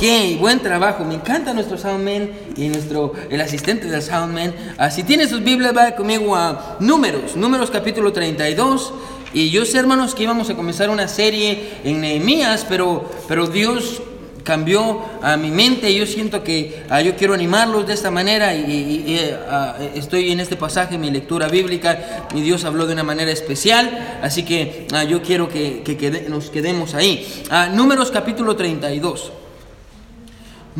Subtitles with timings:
[0.00, 4.54] Qué buen trabajo, me encanta nuestro soundman y nuestro, el asistente del soundman.
[4.78, 8.94] Ah, si tiene sus Biblias, va conmigo a Números, Números capítulo 32.
[9.34, 14.00] Y yo sé, hermanos, que íbamos a comenzar una serie en Nehemías, pero, pero Dios
[14.42, 15.94] cambió a mi mente.
[15.94, 19.20] Yo siento que ah, yo quiero animarlos de esta manera y,
[19.50, 24.18] ah, estoy en este pasaje, mi lectura bíblica, y Dios habló de una manera especial,
[24.22, 27.44] así que yo quiero que, nos quedemos ahí.
[27.74, 29.32] números capítulo 32.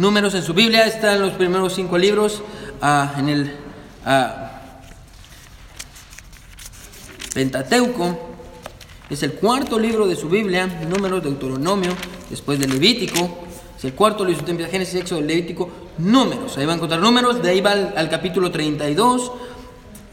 [0.00, 2.42] Números en su Biblia, están los primeros cinco libros
[2.80, 3.56] ah, en el
[4.06, 4.62] ah,
[7.34, 8.18] Pentateuco.
[9.10, 11.90] Es el cuarto libro de su Biblia, Números, Deuteronomio,
[12.30, 13.44] después de Levítico.
[13.76, 15.68] Es el cuarto libro de Génesis, Éxodo, Levítico,
[15.98, 16.56] Números.
[16.56, 19.32] Ahí va a encontrar números, de ahí va al, capítulo 32.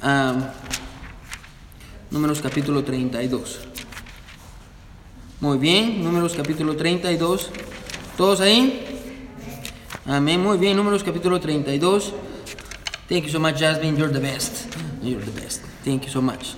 [0.02, 0.52] Ah,
[2.12, 3.60] números capítulo 32.
[5.40, 7.52] Muy bien, números capítulo 32.
[8.18, 8.97] ¿Todos ahí?
[10.06, 10.42] Amén.
[10.42, 12.14] Muy bien, números capítulo 32.
[13.10, 13.98] Thank you so much, Jasmine.
[13.98, 14.74] You're the best.
[15.02, 15.62] You're the best.
[15.84, 16.56] Thank you so much.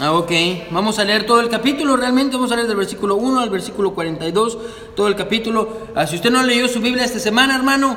[0.00, 0.32] Ah, ok,
[0.70, 3.94] vamos a leer todo el capítulo, realmente vamos a leer del versículo 1 al versículo
[3.94, 4.58] 42,
[4.96, 5.88] todo el capítulo.
[5.94, 7.96] Ah, si usted no leyó su Biblia esta semana, hermano,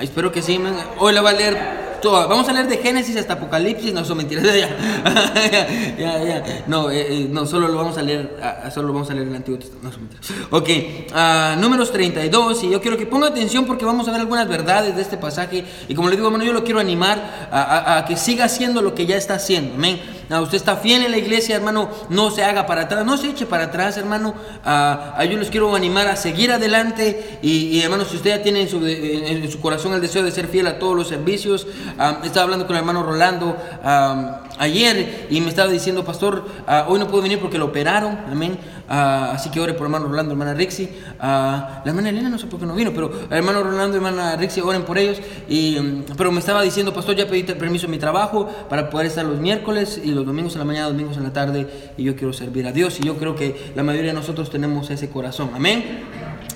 [0.00, 0.58] espero que sí,
[0.98, 3.92] hoy la va a leer Vamos a leer de Génesis hasta Apocalipsis.
[3.92, 4.44] No, son mentiras.
[4.54, 4.68] ya,
[5.98, 8.36] ya, ya, No, eh, eh, no, solo lo vamos a leer.
[8.38, 9.88] Uh, solo lo vamos a leer el Antiguo Testamento.
[9.88, 10.48] No, son mentiras.
[10.50, 10.68] Ok,
[11.14, 12.64] uh, números 32.
[12.64, 15.64] Y yo quiero que ponga atención porque vamos a ver algunas verdades de este pasaje.
[15.88, 19.06] Y como le digo, bueno, yo lo quiero animar a que siga haciendo lo que
[19.06, 19.74] ya está haciendo.
[19.74, 20.00] Amén.
[20.30, 23.28] Ah, usted está fiel en la iglesia, hermano, no se haga para atrás, no se
[23.28, 24.34] eche para atrás, hermano.
[24.64, 28.68] Ah, yo les quiero animar a seguir adelante y, hermano, si usted ya tiene en
[28.68, 31.66] su, en su, corazón el deseo de ser fiel a todos los servicios,
[31.98, 33.56] ah, estaba hablando con el hermano Rolando
[34.58, 36.46] ayer y me estaba diciendo, pastor,
[36.88, 38.58] hoy no puedo venir porque lo operaron, amén.
[38.88, 40.88] Así que ore por hermano Rolando, hermana Rixi.
[41.20, 44.82] la hermana Elena no sé por qué no vino, pero hermano Rolando, hermana Rixi, oren
[44.82, 45.20] por ellos.
[45.48, 49.06] Y, mm, pero me estaba diciendo, pastor, ya pedí permiso en mi trabajo para poder
[49.06, 52.16] estar los miércoles y los domingos en la mañana, domingos en la tarde, y yo
[52.16, 52.98] quiero servir a Dios.
[53.00, 55.50] Y yo creo que la mayoría de nosotros tenemos ese corazón.
[55.54, 56.04] Amén.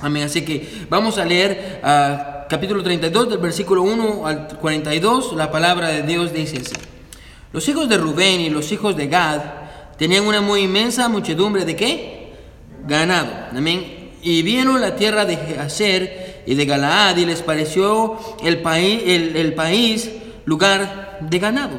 [0.01, 0.25] Amén.
[0.25, 5.33] Así que vamos a leer uh, capítulo 32 del versículo 1 al 42.
[5.35, 6.75] La palabra de Dios dice así.
[7.53, 9.41] Los hijos de Rubén y los hijos de Gad
[9.97, 12.16] tenían una muy inmensa muchedumbre de qué?
[12.87, 13.33] Ganado.
[13.57, 14.13] Amén.
[14.23, 19.55] Y vieron la tierra de Hacer y de Galaad y les pareció el país, el,
[19.55, 20.11] país
[20.45, 21.79] lugar de ganado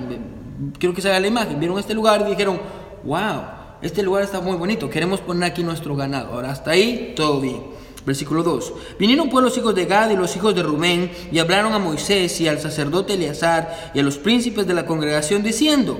[0.79, 2.59] quiero que se vea la imagen, vieron este lugar y dijeron,
[3.03, 3.41] wow,
[3.81, 6.33] este lugar está muy bonito, queremos poner aquí nuestro ganado.
[6.33, 7.77] Ahora, hasta ahí, todo bien.
[8.05, 8.73] Versículo 2.
[8.97, 12.39] Vinieron pues los hijos de Gad y los hijos de Rubén y hablaron a Moisés
[12.39, 15.99] y al sacerdote Eleazar y a los príncipes de la congregación diciendo,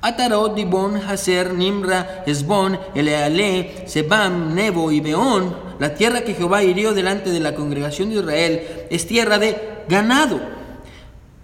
[0.00, 6.94] Atarot, Dibón, Haser, Nimra, Esbón, Eleale, Sebam, Nebo y Beón, la tierra que Jehová hirió
[6.94, 10.40] delante de la congregación de Israel, es tierra de ganado.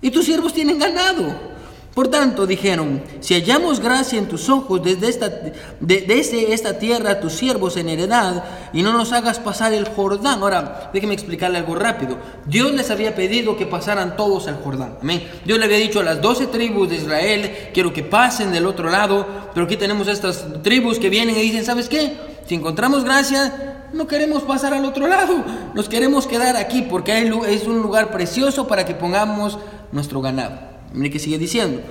[0.01, 1.54] Y tus siervos tienen ganado.
[1.95, 7.89] Por tanto, dijeron, si hallamos gracia en tus ojos desde esta, tierra, tus siervos en
[7.89, 10.43] heredad, y no nos hagas pasar el Jordán.
[10.43, 12.19] Ahora, déjeme explicarle algo rápido.
[12.47, 14.99] Dios les había pedido que pasaran todos al Jordán.
[15.01, 15.25] Amén.
[15.45, 18.91] Dios le había dicho a las doce tribus de Israel, quiero que pasen del otro
[18.91, 19.25] lado,
[19.55, 22.17] pero aquí tenemos estas tribus que vienen y dicen, ¿sabes qué?
[22.45, 25.45] Si encontramos gracia, no queremos pasar al otro lado,
[25.75, 29.59] nos queremos quedar aquí porque es un lugar precioso para que pongamos
[29.93, 30.74] nuestro ganado.
[30.95, 31.83] Mire que sigue diciendo.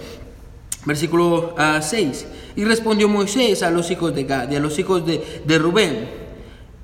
[0.86, 2.26] Versículo 6.
[2.28, 5.58] Ah, y respondió Moisés a los hijos de Gad y a los hijos de, de
[5.58, 6.10] Rubén,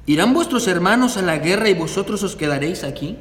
[0.05, 3.17] ¿irán vuestros hermanos a la guerra y vosotros os quedaréis aquí?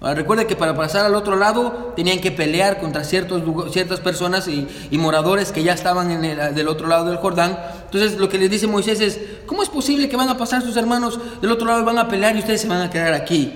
[0.00, 4.48] Ahora, recuerde que para pasar al otro lado tenían que pelear contra ciertos, ciertas personas
[4.48, 4.66] y,
[4.96, 7.58] moradores que ya estaban en el, del otro lado del Jordán.
[7.84, 10.76] Entonces lo que les dice Moisés es, ¿cómo es posible que van a pasar sus
[10.76, 13.52] hermanos del otro lado y van a pelear y ustedes se van a quedar aquí?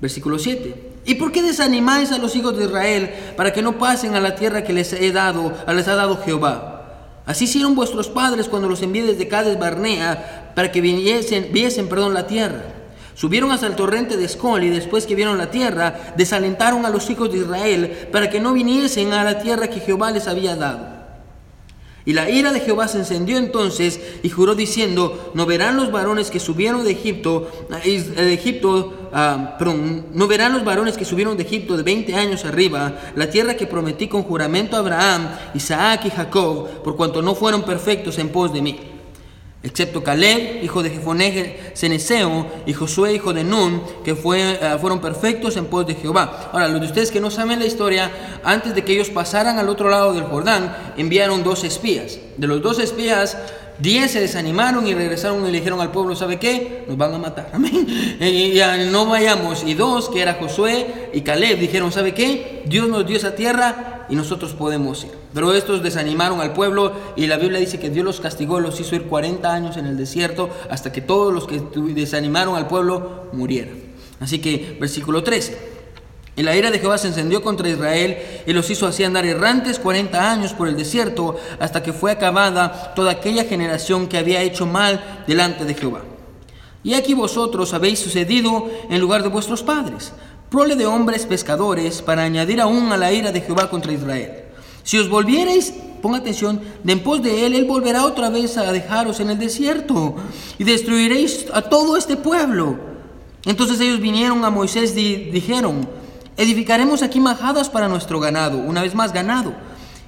[0.00, 0.87] Versículo 7.
[1.08, 4.34] ¿Y por qué desanimáis a los hijos de Israel para que no pasen a la
[4.34, 6.84] tierra que les he dado, les ha dado Jehová?
[7.24, 12.12] Así hicieron vuestros padres cuando los envié desde Cades Barnea para que viniesen, viesen perdón,
[12.12, 12.62] la tierra.
[13.14, 17.08] Subieron hasta el torrente de Escol y después que vieron la tierra, desalentaron a los
[17.08, 20.98] hijos de Israel para que no viniesen a la tierra que Jehová les había dado.
[22.04, 26.30] Y la ira de Jehová se encendió entonces y juró diciendo, no verán los varones
[26.30, 27.50] que subieron de Egipto,
[27.84, 29.58] de Egipto, ah,
[30.12, 33.66] no verán los varones que subieron de Egipto de 20 años arriba, la tierra que
[33.66, 38.52] prometí con juramento a Abraham, Isaac y Jacob, por cuanto no fueron perfectos en pos
[38.52, 38.78] de mí
[39.62, 45.00] excepto Caleb, hijo de Jefoné Ceneseo, y Josué, hijo de Nun, que fue, eh, fueron
[45.00, 46.50] perfectos en pos de Jehová.
[46.52, 48.10] Ahora, los de ustedes que no saben la historia,
[48.44, 52.18] antes de que ellos pasaran al otro lado del Jordán, enviaron dos espías.
[52.36, 53.36] De los dos espías,
[53.80, 56.84] Diez se desanimaron y regresaron y le dijeron al pueblo, ¿sabe qué?
[56.88, 57.50] Nos van a matar.
[57.52, 57.86] Amén.
[58.20, 58.60] Y
[58.90, 59.62] no vayamos.
[59.64, 62.62] Y dos, que era Josué y Caleb, dijeron, ¿sabe qué?
[62.66, 65.10] Dios nos dio esa tierra y nosotros podemos ir.
[65.32, 68.96] Pero estos desanimaron al pueblo y la Biblia dice que Dios los castigó, los hizo
[68.96, 71.62] ir 40 años en el desierto hasta que todos los que
[71.94, 73.76] desanimaron al pueblo murieran.
[74.18, 75.77] Así que versículo 13.
[76.38, 79.80] Y la ira de Jehová se encendió contra Israel y los hizo así andar errantes
[79.80, 84.64] 40 años por el desierto hasta que fue acabada toda aquella generación que había hecho
[84.64, 86.02] mal delante de Jehová.
[86.84, 90.12] Y aquí vosotros habéis sucedido en lugar de vuestros padres,
[90.48, 94.44] prole de hombres pescadores, para añadir aún a la ira de Jehová contra Israel.
[94.84, 98.70] Si os volviereis, ponga atención, de en pos de él, él volverá otra vez a
[98.70, 100.14] dejaros en el desierto
[100.56, 102.78] y destruiréis a todo este pueblo.
[103.44, 105.98] Entonces ellos vinieron a Moisés y dijeron,
[106.38, 109.54] Edificaremos aquí majadas para nuestro ganado, una vez más ganado,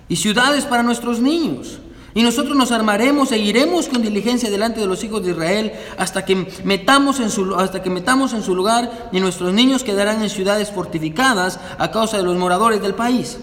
[0.09, 1.81] y ciudades para nuestros niños.
[2.15, 6.25] Y nosotros nos armaremos e iremos con diligencia delante de los hijos de Israel hasta
[6.25, 10.31] que metamos en su, hasta que metamos en su lugar y nuestros niños quedarán en
[10.31, 13.39] ciudades fortificadas a causa de los moradores del país.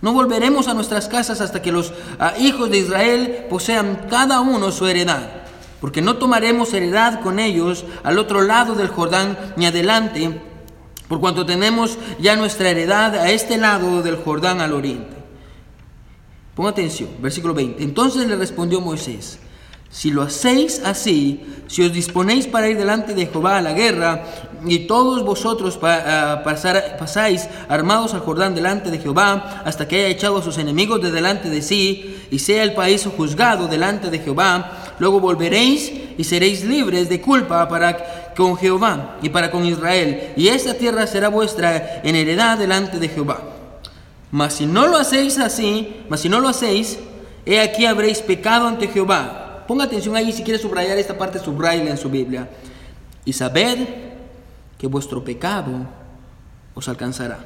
[0.00, 4.72] No volveremos a nuestras casas hasta que los ah, hijos de Israel posean cada uno
[4.72, 5.28] su heredad,
[5.78, 10.40] porque no tomaremos heredad con ellos al otro lado del Jordán ni adelante
[11.08, 15.14] por cuanto tenemos ya nuestra heredad a este lado del Jordán al oriente.
[16.54, 17.82] Ponga atención, versículo 20.
[17.82, 19.38] Entonces le respondió Moisés,
[19.90, 24.24] si lo hacéis así, si os disponéis para ir delante de Jehová a la guerra,
[24.66, 30.38] y todos vosotros ah, pasáis armados al Jordán delante de Jehová, hasta que haya echado
[30.38, 34.94] a sus enemigos de delante de sí, y sea el país juzgado delante de Jehová,
[34.98, 40.48] luego volveréis y seréis libres de culpa para con Jehová y para con Israel, y
[40.48, 43.40] esta tierra será vuestra en heredad delante de Jehová.
[44.30, 46.98] Mas si no lo hacéis así, mas si no lo hacéis,
[47.46, 49.64] he aquí habréis pecado ante Jehová.
[49.68, 52.48] Ponga atención ahí, si quiere subrayar esta parte, subrayla en su Biblia.
[53.24, 53.32] Y
[54.84, 55.88] que vuestro pecado
[56.74, 57.38] os alcanzará.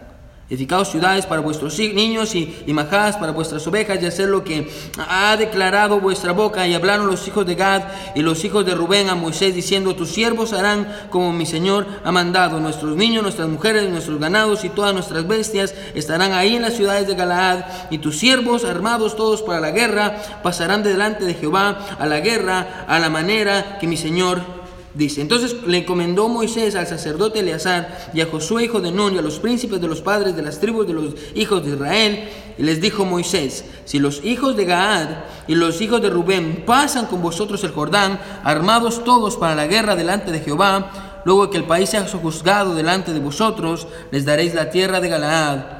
[0.50, 4.68] Edificaos ciudades para vuestros niños y, y majadas para vuestras ovejas y hacer lo que
[4.98, 6.66] ha declarado vuestra boca.
[6.66, 7.84] Y hablaron los hijos de Gad
[8.16, 12.10] y los hijos de Rubén a Moisés diciendo, tus siervos harán como mi Señor ha
[12.10, 12.58] mandado.
[12.58, 17.06] Nuestros niños, nuestras mujeres, nuestros ganados y todas nuestras bestias estarán ahí en las ciudades
[17.06, 17.66] de Galaad.
[17.90, 22.18] Y tus siervos, armados todos para la guerra, pasarán de delante de Jehová a la
[22.18, 24.57] guerra a la manera que mi Señor
[24.94, 29.18] Dice, entonces le encomendó Moisés al sacerdote Eleazar y a Josué hijo de Nun y
[29.18, 32.62] a los príncipes de los padres de las tribus de los hijos de Israel, y
[32.62, 35.08] les dijo Moisés, si los hijos de Gaad
[35.46, 39.94] y los hijos de Rubén pasan con vosotros el Jordán, armados todos para la guerra
[39.94, 44.70] delante de Jehová, luego que el país sea juzgado delante de vosotros, les daréis la
[44.70, 45.78] tierra de Galaad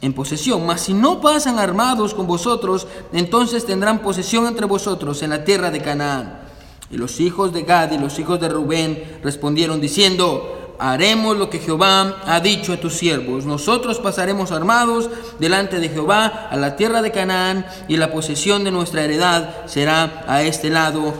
[0.00, 0.66] en posesión.
[0.66, 5.70] Mas si no pasan armados con vosotros, entonces tendrán posesión entre vosotros en la tierra
[5.70, 6.47] de Canaán.
[6.90, 11.58] Y los hijos de Gad y los hijos de Rubén respondieron diciendo, haremos lo que
[11.58, 13.44] Jehová ha dicho a tus siervos.
[13.44, 18.70] Nosotros pasaremos armados delante de Jehová a la tierra de Canaán y la posesión de
[18.70, 21.12] nuestra heredad será a este lado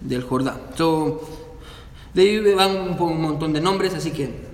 [0.00, 0.58] del Jordán.
[2.14, 4.48] de ahí van un, montón de nombres, así que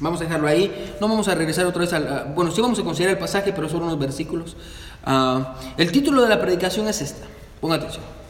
[0.00, 0.94] vamos a dejarlo ahí.
[1.00, 2.32] No vamos a regresar otra vez al...
[2.34, 4.56] bueno, sí vamos a considerar el pasaje, pero solo unos versículos.
[5.04, 7.26] Ah, el título de la predicación es esta.
[7.60, 8.23] Ponga atención.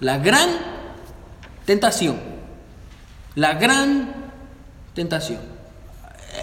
[0.00, 0.48] La gran
[1.66, 2.16] tentación.
[3.34, 4.14] La gran
[4.94, 5.40] tentación.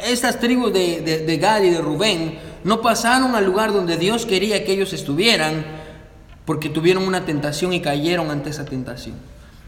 [0.06, 4.64] Estas tribus de, de, Gad y de Rubén no pasaron al lugar donde Dios quería
[4.64, 5.66] que ellos estuvieran
[6.46, 9.16] porque tuvieron una tentación y cayeron ante esa tentación.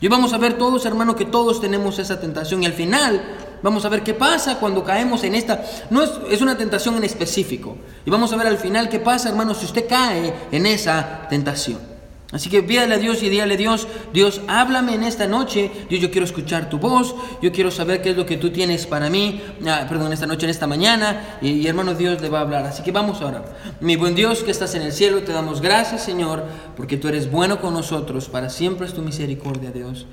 [0.02, 3.22] Y vamos a ver todos, hermanos, que todos tenemos esa tentación y al final
[3.64, 5.64] vamos a ver qué pasa cuando caemos en esta.
[5.90, 7.76] No es, es una tentación en específico.
[8.06, 11.89] Y vamos a ver al final qué pasa, hermanos, si usted cae en esa tentación.
[12.32, 16.00] Así que pídale a Dios y dígale a Dios, Dios, háblame en esta noche, Dios,
[16.00, 19.10] yo quiero escuchar tu voz, yo quiero saber qué es lo que tú tienes para
[19.10, 22.66] mí, ah, perdón, esta noche, en esta mañana, y, hermano Dios le va a hablar.
[22.68, 23.44] Así que vamos ahora.
[23.82, 26.44] Mi buen Dios que estás en el cielo, te damos gracias, Señor,
[26.78, 30.06] porque tú eres bueno con nosotros, para siempre es tu misericordia, Dios.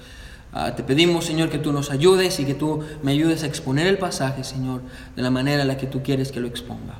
[0.54, 3.87] Ah, te pedimos, Señor, que tú nos ayudes y que tú me ayudes a exponer
[3.87, 4.80] el pasaje, Señor,
[5.14, 6.94] de la manera en la que tú quieres que lo exponga.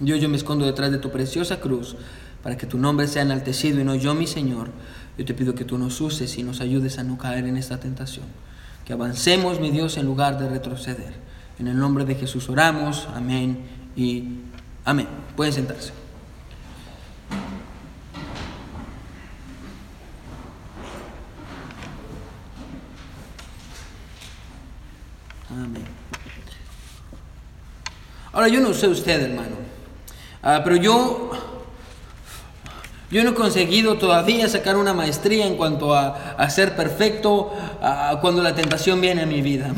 [0.00, 1.94] Dios, yo me escondo detrás de tu preciosa cruz
[2.44, 4.68] para que tu nombre sea enaltecido y no yo, mi Señor.
[5.16, 7.80] Yo te pido que tú nos uses y nos ayudes a no caer en esta
[7.80, 8.26] tentación.
[8.84, 11.14] Que avancemos, mi Dios, en lugar de retroceder.
[11.58, 13.08] En el nombre de Jesús oramos.
[13.14, 13.60] Amén
[13.96, 14.40] y
[14.84, 15.08] amén.
[15.34, 15.92] Pueden sentarse.
[25.48, 25.84] Amén.
[28.32, 29.56] Ahora yo no sé usted, hermano,
[30.42, 31.53] ah, pero yo
[33.10, 37.52] Yo no he conseguido todavía sacar una maestría en cuanto a, ser perfecto
[38.20, 39.72] cuando la tentación viene a mi vida.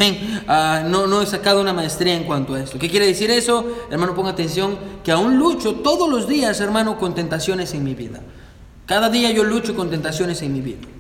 [0.49, 2.79] Ah, no, no he sacado una maestría en cuanto a esto.
[2.79, 3.67] ¿Qué quiere decir eso?
[3.91, 8.21] Hermano, ponga atención que aún lucho todos los días, hermano, con tentaciones en mi vida.
[8.87, 10.96] Cada día yo lucho con tentaciones en mi vida.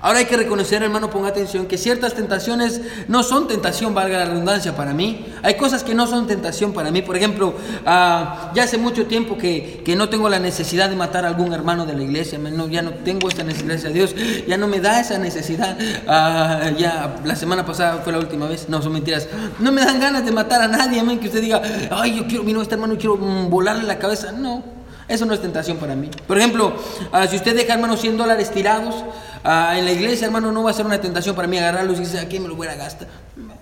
[0.00, 4.24] Ahora hay que reconocer, hermano, ponga atención, que ciertas tentaciones no son tentación, valga la
[4.26, 5.26] redundancia, para mí.
[5.42, 7.02] Hay cosas que no son tentación para mí.
[7.02, 7.54] Por ejemplo,
[7.86, 11.86] ah, ya hace mucho tiempo que, no tengo la necesidad de matar a algún hermano
[11.86, 12.38] de la iglesia.
[12.38, 14.14] No, ya no tengo esta necesidad, Dios
[14.46, 15.78] ya no me da esa necesidad.
[16.06, 18.68] Ah, ya la semana pasada fue la última vez.
[18.68, 19.28] No, son mentiras.
[19.58, 22.60] No me dan ganas de matar a nadie, que usted diga, ay, yo quiero, vino
[22.60, 24.32] este hermano, quiero mm, volarle la cabeza.
[24.32, 24.75] No,
[25.08, 26.10] eso no es tentación para mí.
[26.26, 26.74] Por ejemplo,
[27.12, 29.04] ah, si usted deja, hermano, 100 dólares tirados
[29.44, 32.02] ah, en la iglesia, hermano, no va a ser una tentación para mí agarrarlos y
[32.02, 33.08] decir, aquí me lo voy a gastar.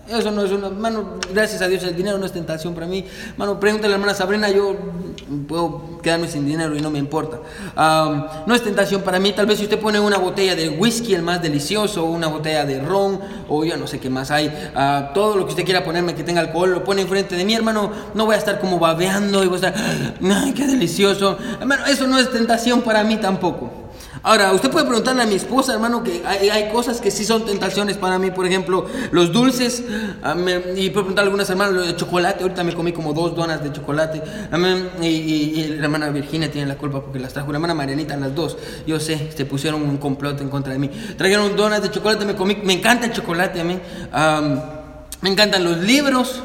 [0.08, 3.04] Eso no es una, hermano, gracias a Dios, el dinero no es tentación para mí.
[3.32, 4.76] Hermano, pregúntale a la hermana Sabrina, yo
[5.48, 7.40] puedo quedarme sin dinero y no me importa.
[8.46, 11.22] no es tentación para mí, tal vez si usted pone una botella de whisky, el
[11.22, 15.36] más delicioso, una botella de ron, o yo no sé qué más hay, ah, todo
[15.36, 18.26] lo que usted quiera ponerme que tenga alcohol, lo pone enfrente de mí, hermano, no
[18.26, 19.74] voy a estar como babeando y voy a estar,
[20.22, 21.36] ay, qué delicioso.
[21.60, 23.83] Hermano, eso no es tentación para mí tampoco.
[24.26, 27.98] Ahora, usted puede preguntarle a mi esposa, hermano, que hay, cosas que sí son tentaciones
[27.98, 32.64] para mí, por ejemplo, los dulces, y puede preguntarle a algunas hermanas, de chocolate, ahorita
[32.64, 34.22] me comí como dos donas de chocolate,
[35.02, 38.56] y, la hermana Virginia tiene la culpa porque las trajo, la hermana Marianita, las dos,
[38.86, 40.88] yo sé, se pusieron un complot en contra de mí,
[41.18, 43.78] trajeron donas de chocolate, me comí, me encanta el chocolate a mí,
[45.20, 46.42] me encantan los libros,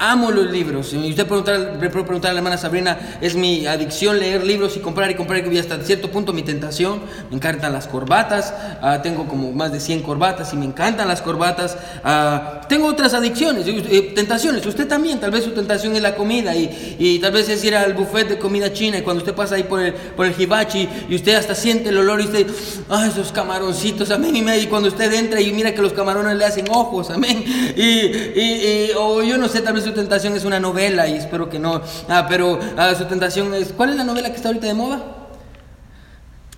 [0.00, 0.92] Amo los libros.
[0.92, 5.10] Y usted preguntar, preguntar a la hermana Sabrina, es mi adicción leer libros y comprar
[5.10, 7.00] y comprar y hasta cierto punto mi tentación.
[7.30, 8.54] Me encantan las corbatas.
[8.80, 11.76] Ah, tengo como más de 100 corbatas y me encantan las corbatas.
[12.04, 14.64] Ah, tengo otras adicciones, eh, tentaciones.
[14.64, 17.74] Usted también, tal vez su tentación es la comida y, y, tal vez es ir
[17.74, 20.88] al buffet de comida china y cuando usted pasa ahí por el, por el hibachi
[21.08, 22.46] y usted hasta siente el olor y usted,
[22.88, 24.36] ah, esos camaroncitos, amén.
[24.36, 27.44] Y, cuando usted entra y mira que los camarones le hacen ojos, amén.
[27.76, 31.48] Y, y, o yo no sé, tal vez su tentación es una novela y espero
[31.48, 31.80] que no.
[32.08, 33.72] Ah, pero ah, su tentación es.
[33.72, 35.14] ¿Cuál es la novela que está ahorita de moda?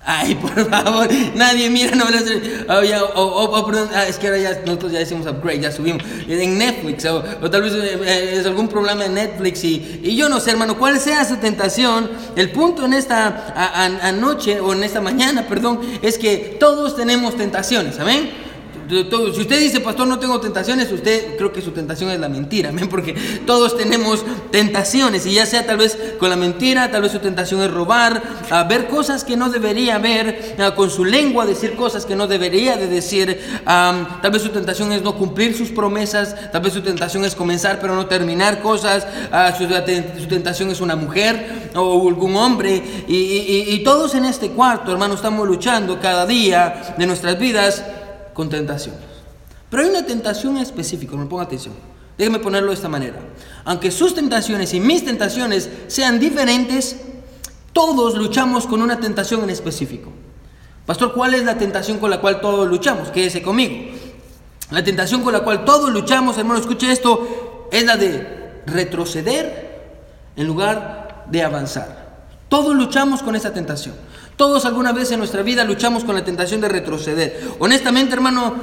[0.02, 2.24] Ay, por favor, nadie mira novelas.
[3.14, 6.02] Oh, perdón, ah, es que ahora ya nosotros ya decimos upgrade, ya subimos.
[6.26, 9.62] En Netflix, o, tal vez eh, eh, es algún programa de Netflix.
[9.62, 12.10] Y, y, yo no sé, hermano, cuál sea su tentación.
[12.34, 18.00] El punto en esta anoche, o en esta mañana, perdón, es que todos tenemos tentaciones,
[18.00, 18.49] amén
[18.90, 22.72] si usted dice, pastor, no tengo tentaciones, usted creo que su tentación es la mentira,
[22.90, 23.14] porque
[23.46, 27.62] todos tenemos tentaciones, y ya sea tal vez con la mentira, tal vez su tentación
[27.62, 28.20] es robar,
[28.50, 32.76] a ver cosas que no debería ver, con su lengua decir cosas que no debería
[32.76, 37.24] de decir, tal vez su tentación es no cumplir sus promesas, tal vez su tentación
[37.24, 39.06] es comenzar pero no terminar cosas,
[39.56, 45.14] su, tentación es una mujer o algún hombre, y, y todos en este cuarto, hermano,
[45.14, 47.84] estamos luchando cada día de nuestras vidas
[48.48, 49.02] tentaciones.
[49.68, 51.74] Pero hay una tentación específica, me ponga atención.
[52.18, 53.18] Déjeme ponerlo de esta manera.
[53.64, 56.96] Aunque sus tentaciones y mis tentaciones sean diferentes,
[57.72, 60.10] todos luchamos con una tentación en específico.
[60.86, 63.10] Pastor, ¿cuál es la tentación con la cual todos luchamos?
[63.10, 63.96] Quédese conmigo.
[64.70, 69.80] La tentación con la cual todos luchamos, hermano, escuche esto, es la de retroceder
[70.36, 72.10] en lugar de avanzar.
[72.48, 73.94] Todos luchamos con esa tentación.
[74.40, 77.42] Todos alguna vez en nuestra vida luchamos con la tentación de retroceder.
[77.58, 78.54] Honestamente, hermano,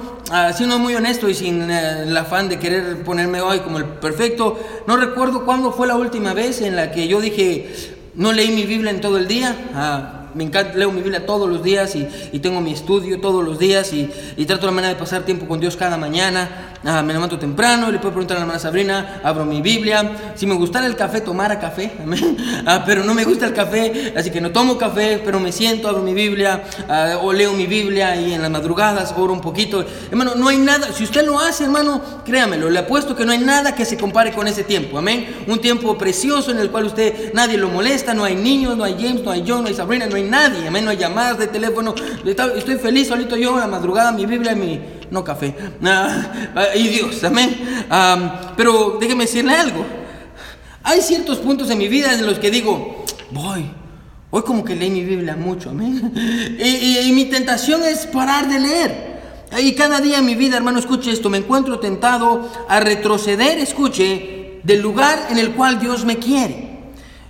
[0.56, 4.60] siendo muy honesto y sin eh, el afán de querer ponerme hoy como el perfecto,
[4.88, 7.70] no recuerdo cuándo fue la última vez en la que yo dije,
[8.16, 10.16] no leí mi Biblia en todo el día.
[10.38, 13.92] Me encanta, leo mi Biblia todos los días y, tengo mi estudio todos los días
[13.92, 16.76] y, trato la manera de pasar tiempo con Dios cada mañana.
[16.86, 20.34] Ah, me levanto temprano, le puedo preguntar a la hermana Sabrina, abro mi Biblia.
[20.36, 21.92] Si me gustara el café, tomara café,
[22.68, 25.90] ah, pero no me gusta el café, así que no tomo café, pero me siento,
[25.90, 29.84] abro mi Biblia ah, o leo mi Biblia y en las madrugadas oro un poquito.
[30.12, 33.40] Hermano, no hay nada, si usted lo hace, hermano, créamelo, le apuesto que no hay
[33.40, 35.46] nada que se compare con ese tiempo, amén.
[35.48, 38.96] Un tiempo precioso en el cual usted, nadie lo molesta, no hay niños, no hay
[39.00, 41.96] James, no hay John, no hay Sabrina, no hay nadie, hay llamadas de teléfono.
[42.26, 45.56] Estoy feliz solito yo en la madrugada, mi Biblia y mi no café.
[45.84, 47.58] Ah, y Dios, amén.
[48.56, 49.86] pero déjeme decirle algo.
[50.84, 53.70] Hay ciertos puntos en mi vida en los que digo, voy,
[54.30, 56.14] hoy como que leí mi Biblia mucho, amén.
[56.60, 59.18] Y, y mi tentación es parar de leer.
[59.60, 64.60] Y cada día en mi vida, hermano, escuche esto, me encuentro tentado a retroceder, escuche,
[64.64, 66.67] del lugar en el cual Dios me quiere.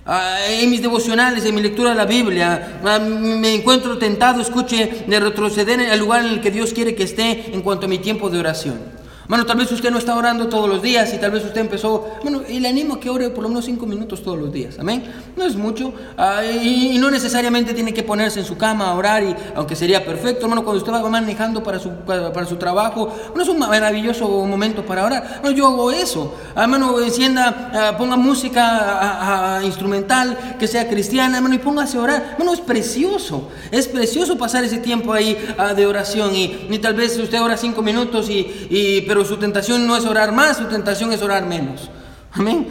[0.08, 5.20] En mis devocionales, en mi lectura de la Biblia, ah, me encuentro tentado, escuche, de
[5.20, 8.30] retroceder al lugar en el que Dios quiere que esté en cuanto a mi tiempo
[8.30, 8.97] de oración.
[9.28, 12.12] Bueno, tal vez usted no está orando todos los días y tal vez usted empezó,
[12.22, 14.78] bueno, y le animo a que ore por lo menos cinco minutos todos los días,
[14.78, 15.04] amén.
[15.36, 19.22] No es mucho ah, y, no necesariamente tiene que ponerse en su cama a orar,
[19.22, 23.42] y, aunque sería perfecto, hermano, cuando usted va manejando para su, para, su trabajo, no
[23.42, 25.40] es un maravilloso momento para orar.
[25.44, 31.58] No, yo hago eso, hermano, encienda, ah, ponga música instrumental que sea cristiana, hermano, y
[31.58, 32.34] póngase a orar.
[32.38, 35.36] Bueno, es precioso, es precioso pasar ese tiempo ahí
[35.76, 39.86] de oración y, y, tal vez usted ora cinco minutos y, y pero su tentación
[39.86, 41.90] no es orar más, su tentación es orar menos.
[42.32, 42.68] Amén.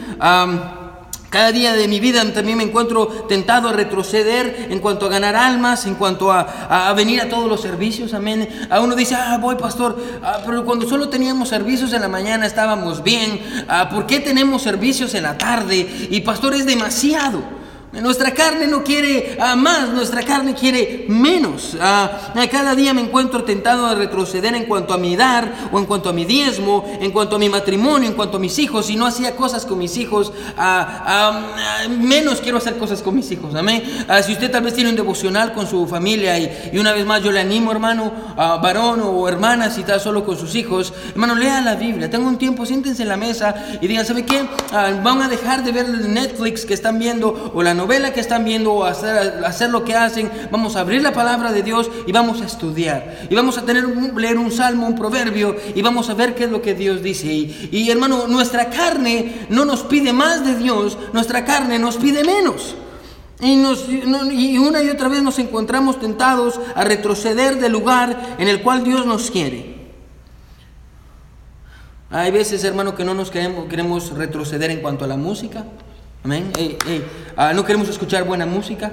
[1.30, 5.36] cada día de mi vida también me encuentro tentado a retroceder en cuanto a ganar
[5.36, 8.48] almas, en cuanto a, venir a todos los servicios, amén.
[8.70, 12.46] A uno dice, ah, voy pastor, ah, pero cuando solo teníamos servicios en la mañana
[12.46, 16.08] estábamos bien, ah, ¿por qué tenemos servicios en la tarde?
[16.10, 17.57] Y pastor es demasiado.
[17.92, 21.74] Nuestra carne no quiere más, nuestra carne quiere menos.
[21.80, 25.86] Ah, cada día me encuentro tentado a retroceder en cuanto a mi dar o en
[25.86, 28.86] cuanto a mi diezmo, en cuanto a mi matrimonio, en cuanto a mis hijos.
[28.86, 33.30] Si no hacía cosas con mis hijos, ah, ah, menos quiero hacer cosas con mis
[33.30, 33.54] hijos.
[33.54, 33.82] Amén.
[34.24, 37.32] si usted tal vez tiene un devocional con su familia y, una vez más yo
[37.32, 41.74] le animo, hermano, varón o hermana, si está solo con sus hijos, hermano, lea la
[41.74, 42.10] Biblia.
[42.10, 44.46] Tenga un tiempo, siéntense en la mesa y digan, ¿sabe qué?
[44.70, 48.72] van a dejar de ver Netflix que están viendo o la novela que están viendo
[48.74, 52.42] o hacer, hacer lo que hacen, vamos a abrir la palabra de Dios y vamos
[52.42, 53.26] a estudiar.
[53.30, 56.50] Y vamos a tener leer un salmo, un proverbio y vamos a ver qué es
[56.50, 57.26] lo que Dios dice.
[57.26, 62.74] Y, hermano, nuestra carne no nos pide más de Dios, nuestra carne nos pide menos.
[63.40, 68.60] Y, y, una y otra vez nos encontramos tentados a retroceder del lugar en el
[68.60, 69.78] cual Dios nos quiere.
[72.10, 75.64] Hay veces, hermano, que no nos queremos, queremos retroceder en cuanto a la música.
[76.24, 76.50] Amén.
[77.36, 78.92] Ah, no queremos escuchar buena música.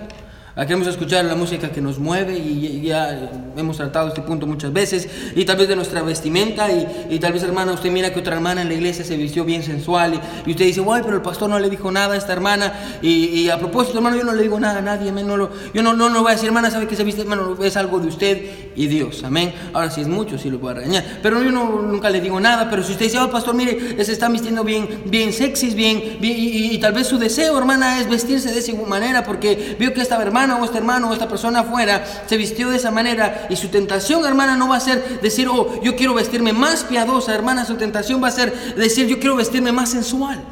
[0.56, 5.10] Queremos escuchar la música que nos mueve y ya hemos tratado este punto muchas veces.
[5.36, 8.62] Y tal vez de nuestra vestimenta y, tal vez hermana, usted mira que otra hermana
[8.62, 11.60] en la iglesia se vistió bien sensual y, usted dice, guay, pero el pastor no
[11.60, 12.74] le dijo nada a esta hermana.
[13.02, 15.28] Y, a propósito, hermano, yo no le digo nada a nadie, amén.
[15.28, 17.58] No lo, yo no, no, no voy a decir, hermana, sabe que se viste, hermano,
[17.62, 18.42] es algo de usted
[18.78, 19.54] y Dios, amén.
[19.74, 21.04] Ahora si es mucho, sí lo puedo regañar.
[21.22, 22.70] Pero yo no, nunca le digo nada.
[22.70, 26.36] Pero si usted dice, oh, pastor, mire, se está vistiendo bien, bien sexy, bien, bien
[26.38, 30.22] y, tal vez su deseo, hermana, es vestirse de esa manera porque vio que esta
[30.22, 33.70] hermana o este hermano o esta persona afuera se vistió de esa manera y su
[33.70, 37.76] tentación, hermana, no va a ser decir, oh, yo quiero vestirme más piadosa, hermana, su
[37.76, 40.44] tentación va a ser decir, yo quiero vestirme más sensual.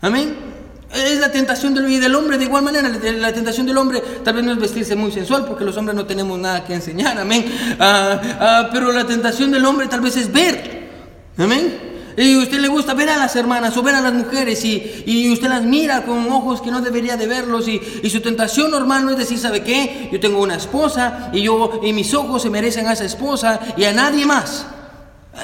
[0.00, 0.34] Amén.
[0.94, 4.44] Es la tentación del, del hombre, de igual manera, la, tentación del hombre tal vez
[4.44, 7.44] no es vestirse muy sensual, porque los hombres no tenemos nada que enseñar, amén.
[7.78, 10.88] Ah, ah, pero la tentación del hombre tal vez es ver,
[11.38, 11.89] amén.
[12.16, 15.48] Y usted le gusta ver a las hermanas o ver a las mujeres y, usted
[15.48, 19.18] las mira con ojos que no debería de verlos y, su tentación normal no es
[19.18, 20.08] decir, ¿sabe qué?
[20.12, 23.84] Yo tengo una esposa y, yo, y mis ojos se merecen a esa esposa y
[23.84, 24.66] a nadie más.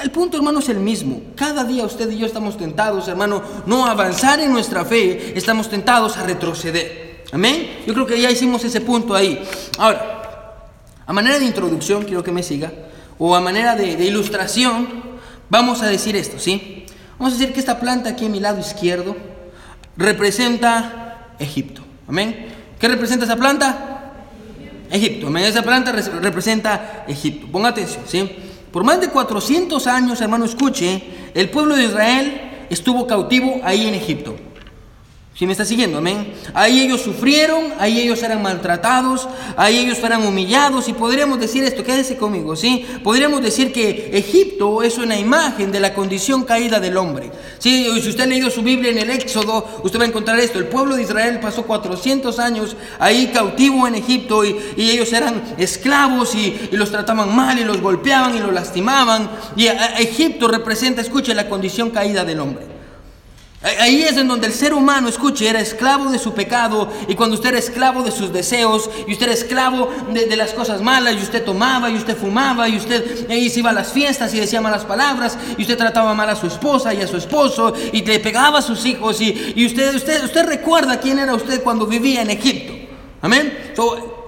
[0.03, 1.21] El punto, hermano, es el mismo.
[1.35, 6.17] Cada día usted y yo estamos tentados, hermano, no avanzar en nuestra fe, estamos tentados
[6.17, 7.23] a retroceder.
[7.31, 7.81] Amén.
[7.85, 9.41] Yo creo que ya hicimos ese punto ahí.
[9.77, 10.17] Ahora,
[11.05, 12.71] a manera de introducción, quiero que me siga,
[13.17, 15.16] o a manera de, de ilustración,
[15.49, 16.85] Vamos a decir esto, ¿sí?
[17.17, 19.15] Vamos a decir que esta planta aquí a mi lado izquierdo
[19.95, 21.81] representa Egipto.
[22.07, 22.47] ¿Amén?
[22.79, 24.13] ¿Qué representa esa planta?
[24.91, 25.27] Egipto.
[25.27, 25.45] ¿Amén?
[25.45, 27.47] Esa planta representa Egipto.
[27.51, 28.29] Ponga atención, ¿sí?
[28.71, 33.95] Por más de 400 años, hermano, escuche, el pueblo de Israel estuvo cautivo ahí en
[33.95, 34.35] Egipto.
[35.37, 36.33] Si me está siguiendo, amén.
[36.55, 41.83] Ahí ellos sufrieron, ahí ellos eran maltratados, ahí ellos eran humillados y podríamos decir esto,
[41.83, 42.87] quédese conmigo, ¿sí?
[43.03, 47.29] Podríamos decir que Egipto es una imagen de la condición caída del hombre.
[47.59, 47.87] ¿sí?
[48.01, 50.57] Si usted ha leído su Biblia en el Éxodo, usted va a encontrar esto.
[50.57, 56.33] El pueblo de Israel pasó 400 años ahí cautivo en Egipto y, ellos eran esclavos
[56.33, 59.29] y, los trataban mal y los golpeaban y los lastimaban.
[59.55, 62.76] Y Egipto representa, escuche, la condición caída del hombre.
[63.63, 67.35] Ahí es en donde el ser humano, escuche, era esclavo de su pecado y cuando
[67.35, 71.23] usted era esclavo de sus deseos y usted era esclavo de, las cosas malas y
[71.23, 74.85] usted tomaba y usted fumaba y usted y iba a las fiestas y decía malas
[74.85, 78.59] palabras y usted trataba mal a su esposa y a su esposo y le pegaba
[78.59, 82.73] a sus hijos y, usted, usted, usted recuerda quién era usted cuando vivía en Egipto.
[83.23, 83.73] Amén.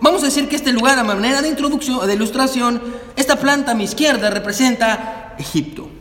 [0.02, 2.82] vamos a decir que este lugar a manera de introducción, de ilustración,
[3.16, 5.99] esta planta a mi izquierda representa Egipto.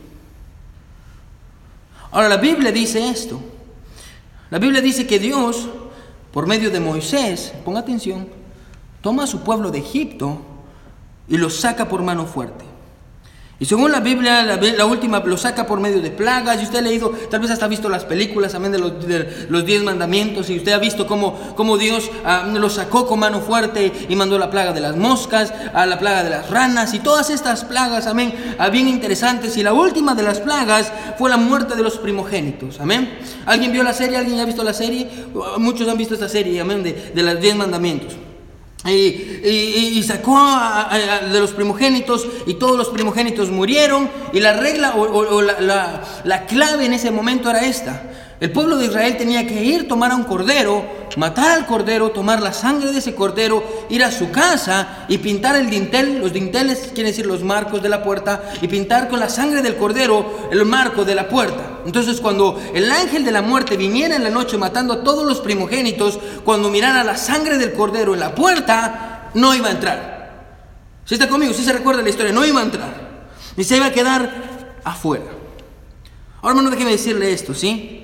[2.11, 3.39] Ahora la Biblia dice esto.
[4.49, 5.67] La Biblia dice que Dios,
[6.31, 8.27] por medio de Moisés, ponga atención,
[9.01, 10.39] toma a su pueblo de Egipto
[11.27, 12.68] y lo saca por mano fuerte.
[13.61, 16.61] Y según la Biblia, la, última lo saca por medio de plagas.
[16.61, 19.47] Y usted ha leído, tal vez hasta ha visto las películas también de los, de
[19.49, 20.49] los diez mandamientos.
[20.49, 24.39] Y usted ha visto cómo, cómo Dios ah, lo sacó con mano fuerte y mandó
[24.39, 28.07] la plaga de las moscas, a la plaga de las ranas y todas estas plagas,
[28.07, 29.57] amén, ah, bien interesantes.
[29.57, 33.17] Y la última de las plagas fue la muerte de los primogénitos, amén.
[33.45, 34.17] ¿Alguien vio la serie?
[34.17, 35.09] ¿Alguien ha visto la serie?
[35.57, 38.15] Muchos han visto esta serie, amén, de los diez mandamientos.
[38.85, 40.39] Y, sacó
[41.31, 46.85] de los primogénitos y todos los primogénitos murieron y la regla o, la, la clave
[46.85, 48.03] en ese momento era esta.
[48.39, 50.85] El pueblo de Israel tenía que ir, tomar a un cordero,
[51.17, 55.57] matar al cordero, tomar la sangre de ese cordero, ir a su casa y pintar
[55.57, 59.27] el dintel, los dinteles quieren decir los marcos de la puerta, y pintar con la
[59.27, 61.81] sangre del cordero el marco de la puerta.
[61.85, 65.41] Entonces cuando el ángel de la muerte viniera en la noche matando a todos los
[65.41, 70.19] primogénitos, cuando mirara la sangre del cordero en la puerta, no iba a entrar.
[71.03, 73.09] Si está conmigo, si se recuerda la historia, no iba a entrar.
[73.57, 75.25] Y se iba a quedar afuera.
[76.37, 77.98] Ahora hermano, déjeme decirle esto, ¿sí?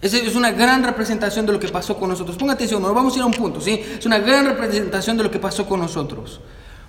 [0.00, 2.36] Es, una gran representación de lo que pasó con nosotros.
[2.36, 3.82] Ponga atención, vamos a ir a un punto, ¿sí?
[3.98, 6.40] Es una gran representación de lo que pasó con nosotros.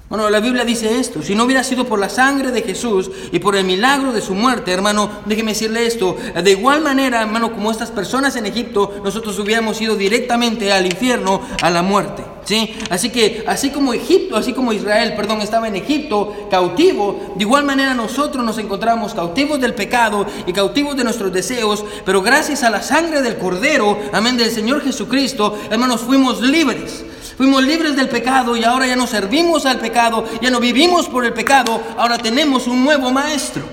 [0.09, 3.37] Bueno, la Biblia dice esto, si no hubiera sido por la sangre de Jesús y
[3.37, 7.69] por el milagro de su muerte, hermano, déjeme decirle esto, de igual manera, hermano, como
[7.69, 12.23] estas personas en Egipto, nosotros hubiéramos ido directamente al infierno, a la muerte.
[12.43, 12.73] ¿Sí?
[12.89, 17.63] Así que, así como Egipto, así como Israel, perdón, estaba en Egipto cautivo, de igual
[17.63, 22.71] manera nosotros nos encontramos cautivos del pecado y cautivos de nuestros deseos, pero gracias a
[22.71, 27.05] la sangre del Cordero, amén, del Señor Jesucristo, hermanos, fuimos libres.
[27.39, 31.23] Fuimos libres del pecado y ahora ya no servimos al pecado, ya no vivimos por
[31.23, 33.63] el pecado, ahora tenemos un nuevo maestro.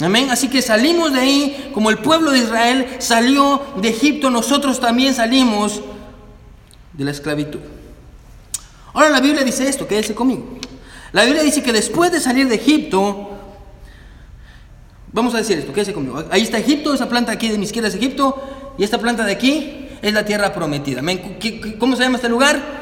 [0.00, 0.30] Amén.
[0.30, 5.14] Así que salimos de ahí como el pueblo de Israel salió de Egipto, nosotros también
[5.14, 5.82] salimos
[6.94, 7.60] de la esclavitud.
[8.94, 10.58] Ahora la Biblia dice esto, quédese conmigo.
[11.12, 13.32] La Biblia dice que después de salir de Egipto,
[15.12, 16.24] vamos a decir esto, quédese conmigo.
[16.30, 19.32] Ahí está Egipto, esa planta aquí de mi izquierda es Egipto, y esta planta de
[19.32, 21.02] aquí es la tierra prometida.
[21.78, 22.80] ¿Cómo se llama este lugar?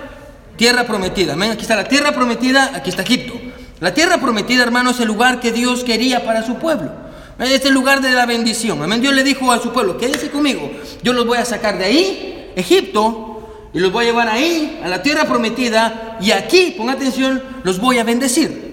[0.59, 1.35] Tierra prometida.
[1.35, 1.53] Amén.
[1.53, 3.33] Aquí está la tierra prometida, aquí está Egipto.
[3.79, 6.90] La tierra prometida, hermano, es el lugar que Dios quería para su pueblo.
[7.38, 8.83] Es el lugar de la bendición.
[8.83, 9.01] Amén.
[9.01, 10.68] Dios le dijo a su pueblo, quédese conmigo.
[11.05, 14.88] Yo los voy a sacar de ahí, Egipto, y los voy a llevar ahí, a
[14.88, 18.67] la tierra prometida, y aquí, ponga atención, los voy a bendecir.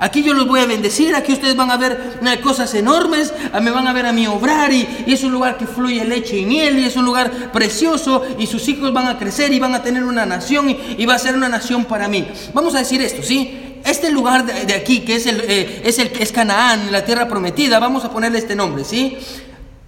[0.00, 3.72] Aquí yo los voy a bendecir, aquí ustedes van a ver cosas enormes, ah, me
[3.72, 6.78] van a ver a mí obrar y, es un lugar que fluye leche y miel
[6.78, 10.04] y es un lugar precioso y sus hijos van a crecer y van a tener
[10.04, 12.28] una nación y, va a ser una nación para mí.
[12.54, 13.80] Vamos a decir esto, ¿sí?
[13.84, 17.80] Este lugar de, aquí, que es, el, eh, es, el, es Canaán, la tierra prometida,
[17.80, 19.18] vamos a ponerle este nombre, ¿sí?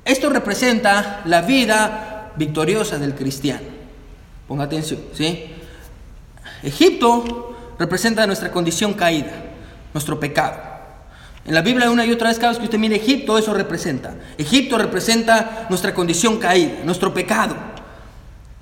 [0.04, 3.68] Esto representa la vida victoriosa del cristiano.
[4.48, 5.44] Ponga atención, ¿sí?
[6.64, 9.49] Egipto representa nuestra condición caída
[9.92, 10.70] nuestro pecado.
[11.44, 14.14] En la Biblia una y otra vez cada vez que usted mire Egipto, eso representa.
[14.36, 17.56] Egipto representa nuestra condición caída, nuestro pecado.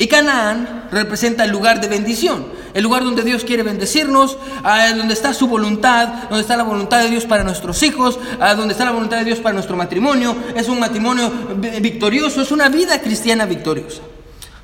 [0.00, 4.38] Y Canaán representa el lugar de bendición, el lugar donde Dios quiere bendecirnos,
[4.96, 8.16] donde está su voluntad, donde está la voluntad de Dios para nuestros hijos,
[8.56, 10.36] donde está la voluntad de Dios para nuestro matrimonio.
[10.54, 11.32] Es un matrimonio
[11.80, 14.02] victorioso, es una vida cristiana victoriosa.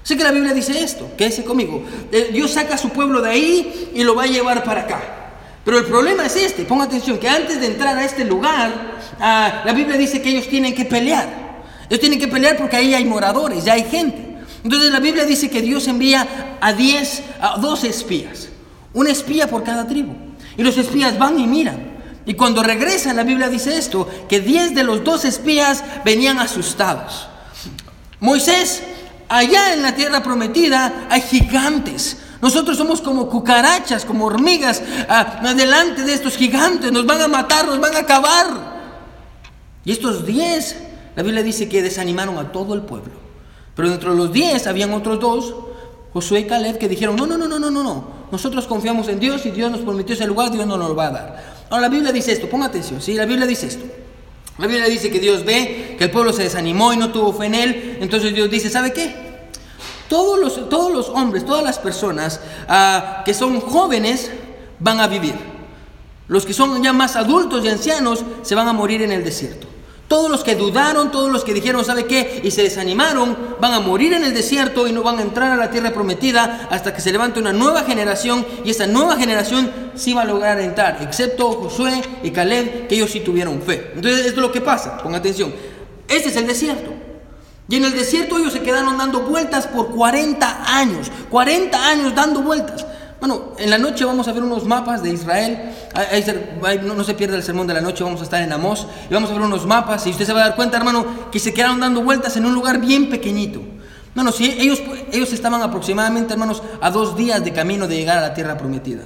[0.04, 1.82] Así que la Biblia dice esto, que ese conmigo.
[2.12, 5.23] Eh, Dios saca a su pueblo de ahí y lo va a llevar para acá.
[5.64, 9.62] Pero el problema es este, ponga atención, que antes de entrar a este lugar, ah,
[9.64, 11.44] la Biblia dice que ellos tienen que pelear.
[11.88, 14.36] Ellos tienen que pelear porque ahí hay moradores, ya hay gente.
[14.62, 18.48] Entonces la Biblia dice que Dios envía a 10, a 12 espías,
[18.92, 20.14] un espía por cada tribu.
[20.56, 21.94] Y los espías van y miran.
[22.26, 27.28] Y cuando regresan, la Biblia dice esto, que 10 de los 12 espías venían asustados.
[28.20, 28.82] Moisés,
[29.28, 36.02] allá en la tierra prometida hay gigantes, nosotros somos como cucarachas, como hormigas, ah, delante
[36.02, 36.92] de estos gigantes.
[36.92, 38.46] Nos van a matar, nos van a acabar.
[39.82, 40.76] Y estos diez,
[41.16, 43.14] la Biblia dice que desanimaron a todo el pueblo.
[43.74, 45.54] Pero dentro de los diez habían otros dos,
[46.12, 48.08] Josué y Caleb, que dijeron, no, no, no, no, no, no, no.
[48.30, 51.06] Nosotros confiamos en Dios y Dios nos prometió ese lugar, Dios no nos lo va
[51.06, 51.44] a dar.
[51.70, 53.14] Ahora la Biblia dice esto, ponga atención, ¿sí?
[53.14, 53.86] La Biblia dice esto.
[54.58, 57.46] La Biblia dice que Dios ve que el pueblo se desanimó y no tuvo fe
[57.46, 57.98] en él.
[58.02, 59.23] Entonces Dios dice, ¿sabe qué?
[60.08, 64.30] Todos los, todos los hombres, todas las personas ah, que son jóvenes
[64.78, 65.34] van a vivir.
[66.28, 69.66] Los que son ya más adultos y ancianos se van a morir en el desierto.
[70.08, 72.40] Todos los que dudaron, todos los que dijeron, ¿sabe qué?
[72.44, 75.56] Y se desanimaron, van a morir en el desierto y no van a entrar a
[75.56, 80.12] la tierra prometida hasta que se levante una nueva generación y esa nueva generación sí
[80.12, 83.92] va a lograr entrar, excepto Josué y Caleb, que ellos sí tuvieron fe.
[83.94, 85.52] Entonces, esto es lo que pasa, ponga atención.
[86.06, 86.93] Este es el desierto.
[87.68, 92.42] Y en el desierto ellos se quedaron dando vueltas por 40 años, 40 años dando
[92.42, 92.84] vueltas.
[93.20, 95.72] Bueno, en la noche vamos a ver unos mapas de Israel.
[96.84, 99.30] no, se pierda el sermón de la noche, vamos a estar en Amós y vamos
[99.30, 100.06] a ver unos mapas.
[100.06, 102.54] Y usted se va a dar cuenta, hermano, que se quedaron dando vueltas en un
[102.54, 103.62] lugar bien pequeñito.
[104.14, 108.18] No, no, sí, ellos, ellos estaban aproximadamente, hermanos, a dos días de camino de llegar
[108.18, 109.04] a la tierra prometida.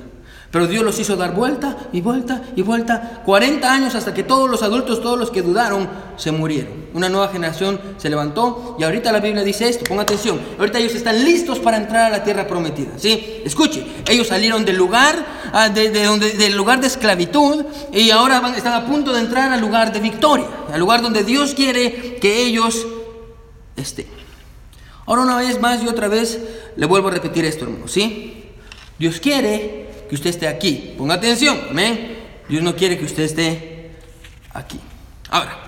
[0.50, 4.48] Pero Dios los hizo dar vuelta y vuelta y vuelta, 40 años hasta que todos
[4.48, 6.88] los adultos, todos los que dudaron, se murieron.
[6.94, 10.94] Una nueva generación se levantó y ahorita la Biblia dice esto, ponga atención, ahorita ellos
[10.94, 12.92] están listos para entrar a la tierra prometida.
[12.96, 13.42] ¿sí?
[13.44, 18.72] Escuche, ellos salieron del lugar, ah, de, donde, del lugar de esclavitud y ahora están
[18.72, 22.86] a punto de entrar al lugar de victoria, al lugar donde Dios quiere que ellos
[23.76, 24.06] estén.
[25.04, 26.40] Ahora una vez más y otra vez
[26.74, 28.46] le vuelvo a repetir esto, hermano, ¿sí?
[28.98, 30.94] Dios quiere que usted esté aquí.
[30.96, 32.16] Ponga atención, amén.
[32.48, 33.90] Dios no quiere que usted esté
[34.54, 34.80] aquí.
[35.30, 35.58] Ahora,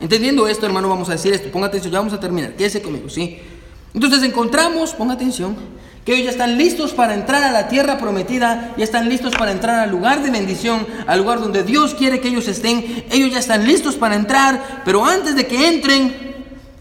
[0.00, 1.50] entendiendo esto, hermano, vamos a decir esto.
[1.50, 2.54] Ponga atención, ya vamos a terminar.
[2.54, 3.38] Quédese conmigo, ¿sí?
[3.92, 5.56] Entonces encontramos, ponga atención,
[6.04, 9.52] que ellos ya están listos para entrar a la tierra prometida, ya están listos para
[9.52, 13.04] entrar al lugar de bendición, al lugar donde Dios quiere que ellos estén.
[13.10, 16.34] Ellos ya están listos para entrar, pero antes de que entren,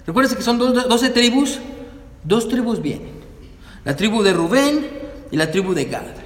[0.05, 1.59] recuérdense que son 12 tribus,
[2.23, 3.11] dos tribus vienen.
[3.83, 4.87] La tribu de Rubén
[5.31, 6.20] y la tribu de Gad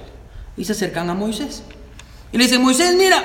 [0.56, 1.62] y se acercan a Moisés.
[2.32, 3.22] Y le dicen, Moisés, mira,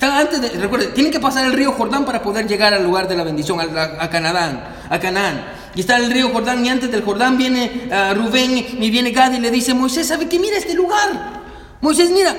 [0.00, 3.16] antes de, recuerden, tienen que pasar el río Jordán para poder llegar al lugar de
[3.16, 3.64] la bendición, a,
[4.02, 5.44] a, Canaán, a Canaán.
[5.74, 9.32] Y está el río Jordán y antes del Jordán viene uh, Rubén y viene Gad
[9.32, 10.38] y le dice, Moisés, ¿sabe qué?
[10.38, 11.42] Mira este lugar.
[11.80, 12.34] Moisés, mira,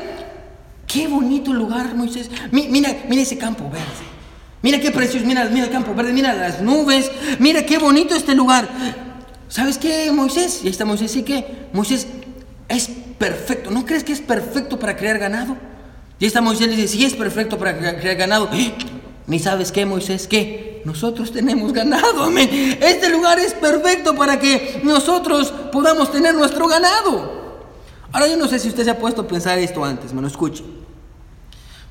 [0.88, 2.30] qué bonito lugar, Moisés.
[2.52, 4.12] mira, mira ese campo verde.
[4.64, 8.36] Mira qué precioso, mira, mira el campo verde, mira las nubes, mira qué bonito este
[8.36, 8.68] lugar.
[9.48, 10.60] ¿Sabes qué, Moisés?
[10.62, 11.68] Y ahí está Moisés, ¿y qué?
[11.74, 12.08] Moisés,
[12.70, 12.90] es
[13.22, 13.70] perfecto.
[13.70, 15.56] ¿No crees que es perfecto para crear ganado?
[16.18, 18.50] Y esta Moisés le dice, sí es perfecto para crear ganado.
[19.28, 20.82] Ni sabes qué, Moisés, qué.
[20.86, 22.50] Nosotros tenemos ganado, amén.
[22.82, 27.60] Este lugar es perfecto para que nosotros podamos tener nuestro ganado.
[28.12, 30.28] Ahora yo no sé si usted se ha puesto a pensar esto antes, me lo
[30.28, 30.64] escuche.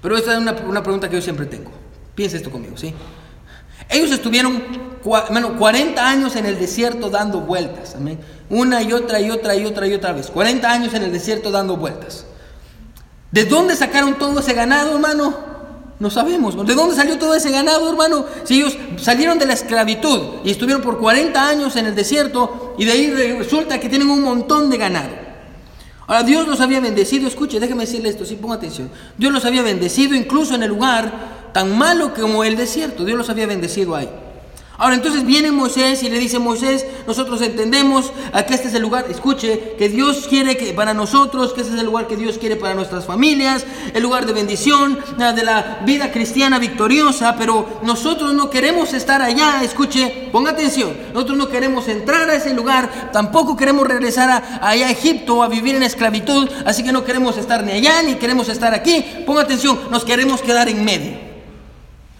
[0.02, 1.70] Pero esta es una, una pregunta que yo siempre tengo.
[2.16, 2.92] Piensa esto conmigo, ¿sí?
[3.90, 4.62] Ellos estuvieron
[5.02, 7.94] 40 años en el desierto dando vueltas.
[7.96, 8.20] Amén.
[8.48, 10.28] Una y otra y otra y otra y otra vez.
[10.28, 12.24] 40 años en el desierto dando vueltas.
[13.32, 15.50] ¿De dónde sacaron todo ese ganado, hermano?
[15.98, 16.56] No sabemos.
[16.66, 18.26] ¿De dónde salió todo ese ganado, hermano?
[18.44, 22.84] Si ellos salieron de la esclavitud y estuvieron por 40 años en el desierto y
[22.84, 25.30] de ahí resulta que tienen un montón de ganado.
[26.06, 28.90] Ahora Dios los había bendecido, escuche, déjeme decirle esto, sí, ponga atención.
[29.16, 33.04] Dios los había bendecido incluso en el lugar tan malo como el desierto.
[33.04, 34.08] Dios los había bendecido ahí.
[34.80, 38.14] Ahora entonces viene Moisés y le dice, Moisés, nosotros entendemos
[38.48, 41.80] que este es el lugar, escuche, que Dios quiere que para nosotros, que este es
[41.80, 46.10] el lugar que Dios quiere para nuestras familias, el lugar de bendición, de la vida
[46.10, 52.30] cristiana victoriosa, pero nosotros no queremos estar allá, escuche, ponga atención, nosotros no queremos entrar
[52.30, 56.82] a ese lugar, tampoco queremos regresar a, allá a Egipto a vivir en esclavitud, así
[56.82, 60.70] que no queremos estar ni allá ni queremos estar aquí, ponga atención, nos queremos quedar
[60.70, 61.29] en medio.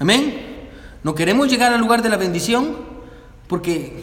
[0.00, 0.68] Amén.
[1.04, 2.74] No queremos llegar al lugar de la bendición
[3.46, 4.02] porque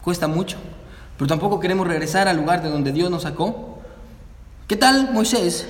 [0.00, 0.56] cuesta mucho,
[1.18, 3.80] pero tampoco queremos regresar al lugar de donde Dios nos sacó.
[4.68, 5.68] ¿Qué tal, Moisés,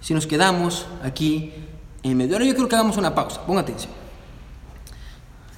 [0.00, 1.54] si nos quedamos aquí
[2.02, 2.34] en medio?
[2.34, 3.92] Ahora yo creo que hagamos una pausa, ponga atención.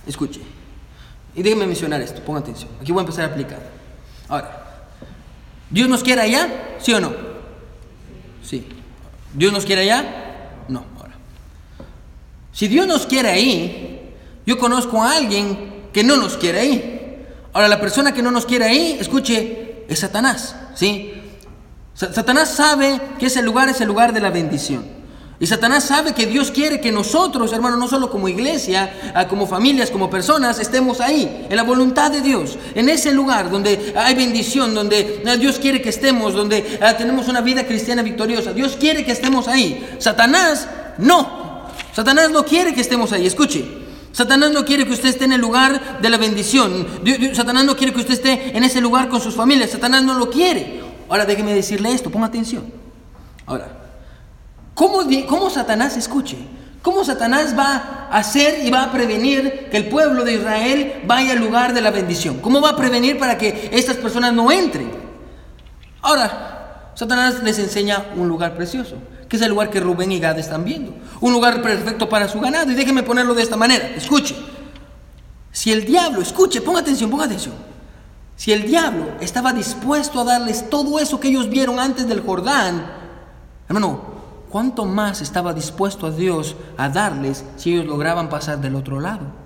[0.06, 0.42] Escuche.
[1.34, 2.70] Y déjeme mencionar esto, ponga atención.
[2.82, 3.60] Aquí voy a empezar a aplicar.
[4.28, 4.88] Ahora,
[5.70, 6.76] ¿Dios nos quiere allá?
[6.80, 7.12] ¿Sí o no?
[8.42, 8.66] Sí.
[9.32, 10.25] ¿Dios nos quiere allá?
[12.56, 14.14] Si Dios nos quiere ahí,
[14.46, 17.18] yo conozco a alguien que no nos quiere ahí.
[17.52, 21.12] Ahora, la persona que no nos quiere ahí, escuche, es Satanás, ¿sí?
[21.92, 24.86] Satanás sabe que ese lugar es el lugar de la bendición.
[25.38, 29.46] Y Satanás sabe que Dios quiere que nosotros, hermanos, no solo como iglesia, ah, como
[29.46, 34.14] familias, como personas, estemos ahí, en la voluntad de Dios, en ese lugar donde hay
[34.14, 38.54] bendición, donde ah, Dios quiere que estemos, donde ah, tenemos una vida cristiana victoriosa.
[38.54, 39.86] Dios quiere que estemos ahí.
[39.98, 41.45] Satanás no.
[41.96, 43.64] Satanás no quiere que estemos ahí, escuche.
[44.12, 46.86] Satanás no quiere que usted esté en el lugar de la bendición.
[47.32, 49.70] Satanás no quiere que usted esté en ese lugar con sus familias.
[49.70, 50.82] Satanás no lo quiere.
[51.08, 52.70] Ahora déjeme decirle esto, ponga atención.
[53.46, 53.68] Ahora,
[54.74, 56.36] ¿cómo, cómo Satanás, escuche,
[56.82, 61.32] cómo Satanás va a hacer y va a prevenir que el pueblo de Israel vaya
[61.32, 62.40] al lugar de la bendición?
[62.42, 64.90] ¿Cómo va a prevenir para que estas personas no entren?
[66.02, 68.96] Ahora, Satanás les enseña un lugar precioso
[69.28, 70.94] que es el lugar que Rubén y Gad están viendo.
[71.20, 72.70] Un lugar perfecto para su ganado.
[72.70, 73.88] Y déjenme ponerlo de esta manera.
[73.96, 74.36] Escuche.
[75.50, 77.54] Si el diablo, escuche, ponga atención, ponga atención.
[78.36, 82.86] Si el diablo estaba dispuesto a darles todo eso que ellos vieron antes del Jordán,
[83.66, 84.00] hermano,
[84.50, 89.45] ¿cuánto más estaba dispuesto a Dios a darles si ellos lograban pasar del otro lado?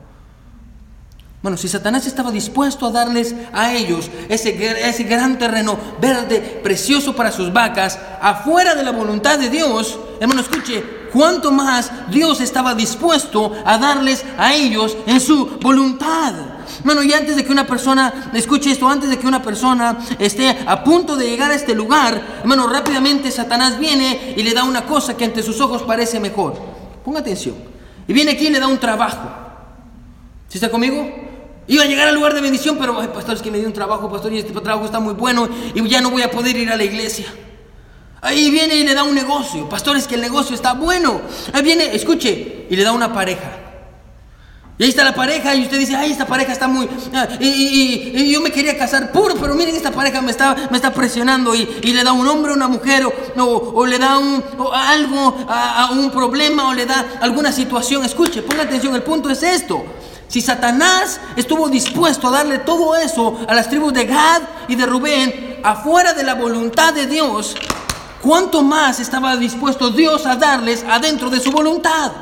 [1.42, 7.16] Bueno, si Satanás estaba dispuesto a darles a ellos ese, ese gran terreno verde, precioso
[7.16, 12.74] para sus vacas, afuera de la voluntad de Dios, hermano, escuche, cuánto más Dios estaba
[12.74, 16.34] dispuesto a darles a ellos en su voluntad.
[16.84, 20.58] Bueno, y antes de que una persona, escuche esto, antes de que una persona esté
[20.66, 24.84] a punto de llegar a este lugar, hermano, rápidamente Satanás viene y le da una
[24.84, 26.54] cosa que ante sus ojos parece mejor.
[27.02, 27.54] Ponga atención.
[28.06, 29.26] Y viene aquí y le da un trabajo.
[30.50, 31.29] ¿Sí está conmigo?
[31.70, 34.10] Iba a llegar al lugar de bendición, pero, pastor, es que me dio un trabajo,
[34.10, 36.76] pastor, y este trabajo está muy bueno y ya no voy a poder ir a
[36.76, 37.26] la iglesia.
[38.20, 39.68] Ahí viene y le da un negocio.
[39.68, 41.20] Pastor, es que el negocio está bueno.
[41.52, 43.52] Ahí viene, escuche, y le da una pareja.
[44.78, 46.88] Y ahí está la pareja y usted dice, ay, esta pareja está muy...
[47.14, 50.92] Ah, y, yo me quería casar puro, pero miren, esta pareja me está, me está
[50.92, 53.12] presionando y, le da un hombre una mujer o,
[53.46, 54.42] o, le da un,
[54.74, 58.04] algo a, a un problema o le da alguna situación.
[58.04, 59.84] Escuche, ponga atención, el punto es esto.
[60.30, 64.86] Si Satanás estuvo dispuesto a darle todo eso a las tribus de Gad y de
[64.86, 67.56] Rubén, afuera de la voluntad de Dios,
[68.22, 72.12] ¿cuánto más estaba dispuesto Dios a darles adentro de su voluntad?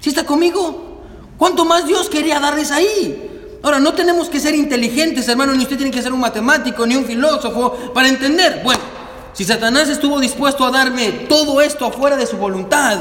[0.00, 1.02] ¿Sí está conmigo?
[1.38, 3.58] ¿Cuánto más Dios quería darles ahí?
[3.62, 6.96] Ahora, no tenemos que ser inteligentes, hermano, ni usted tiene que ser un matemático, ni
[6.96, 8.62] un filósofo para entender.
[8.64, 8.80] Bueno,
[9.34, 12.98] si Satanás estuvo dispuesto a darme todo esto afuera de su voluntad,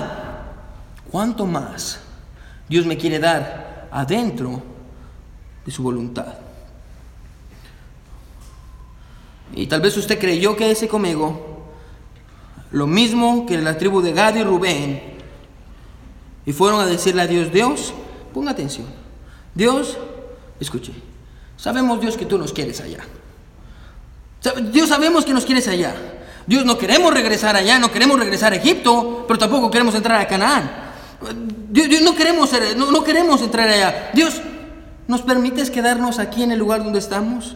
[1.11, 1.97] ¿cuánto más
[2.69, 3.64] Dios me quiere dar
[3.95, 4.61] adentro
[5.65, 6.35] de su voluntad.
[9.53, 11.63] Y tal vez usted creyó que ese conmigo,
[12.71, 15.01] lo mismo que la tribu de Gad y Rubén,
[16.45, 17.93] y fueron a decirle a Dios, Dios,
[18.33, 18.87] ponga atención,
[19.53, 19.97] Dios,
[20.59, 20.91] escuche,
[21.55, 22.99] sabemos Dios que tú nos quieres allá.
[24.73, 25.95] Dios sabemos que nos quieres allá.
[26.45, 30.27] Dios no queremos regresar allá, no queremos regresar a Egipto, pero tampoco queremos entrar a
[30.27, 30.84] Canaán.
[31.69, 32.15] Dios, no,
[33.03, 34.11] queremos, entrar allá.
[34.13, 34.41] Dios,
[35.07, 37.55] ¿nos permites quedarnos aquí en el lugar donde estamos?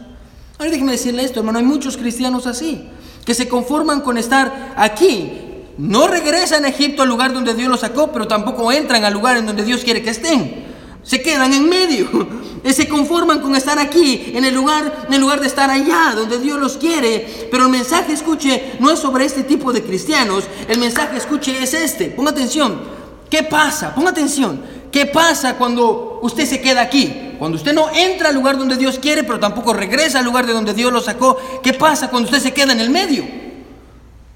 [0.57, 2.89] Ahora déjeme decirle esto, hermano, hay muchos cristianos así,
[3.25, 5.31] que se conforman con estar aquí.
[5.77, 9.37] No regresan a Egipto al lugar donde Dios los sacó, pero tampoco entran al lugar
[9.37, 10.65] en donde Dios quiere que estén.
[11.03, 12.09] Se quedan en medio.
[12.69, 16.37] Se conforman con estar aquí, en el lugar, en el lugar de estar allá, donde
[16.39, 17.47] Dios los quiere.
[17.49, 20.43] Pero el mensaje, escuche, no es sobre este tipo de cristianos.
[20.67, 22.07] El mensaje, escuche, es este.
[22.07, 22.98] Ponga atención.
[23.29, 23.93] ¿Qué pasa?
[23.93, 24.61] Ponga atención.
[24.91, 27.35] ¿Qué pasa cuando usted se queda aquí?
[27.37, 30.53] Cuando usted no entra al lugar donde Dios quiere, pero tampoco regresa al lugar de
[30.53, 31.37] donde Dios lo sacó.
[31.61, 33.23] ¿Qué pasa cuando usted se queda en el medio?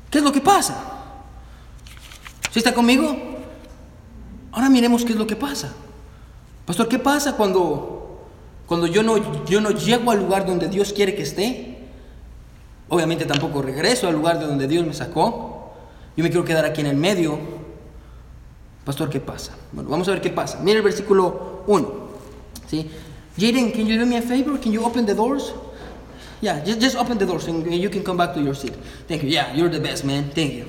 [0.10, 0.76] ¿Qué es lo que pasa?
[2.52, 3.16] ¿Sí está conmigo?
[4.52, 5.74] Ahora miremos qué es lo que pasa.
[6.66, 8.30] Pastor, ¿qué pasa cuando,
[8.68, 11.78] cuando yo, no, yo no llego al lugar donde Dios quiere que esté?
[12.90, 15.74] Obviamente tampoco regreso al lugar de donde Dios me sacó.
[16.16, 17.40] Yo me quiero quedar aquí en el medio.
[18.86, 19.56] Pastor, ¿qué pasa?
[19.72, 20.60] Bueno, vamos a ver qué pasa.
[20.62, 22.04] Mira el versículo 1.
[22.68, 22.90] ¿sí?
[23.38, 24.60] Jaden, can you do me a favor?
[24.60, 25.54] Can you open the doors?
[26.42, 28.74] Yeah, just, just open the doors and you can come back to your seat.
[29.08, 29.30] Thank you.
[29.30, 30.30] Yeah, you're the best, man.
[30.36, 30.66] Thank you.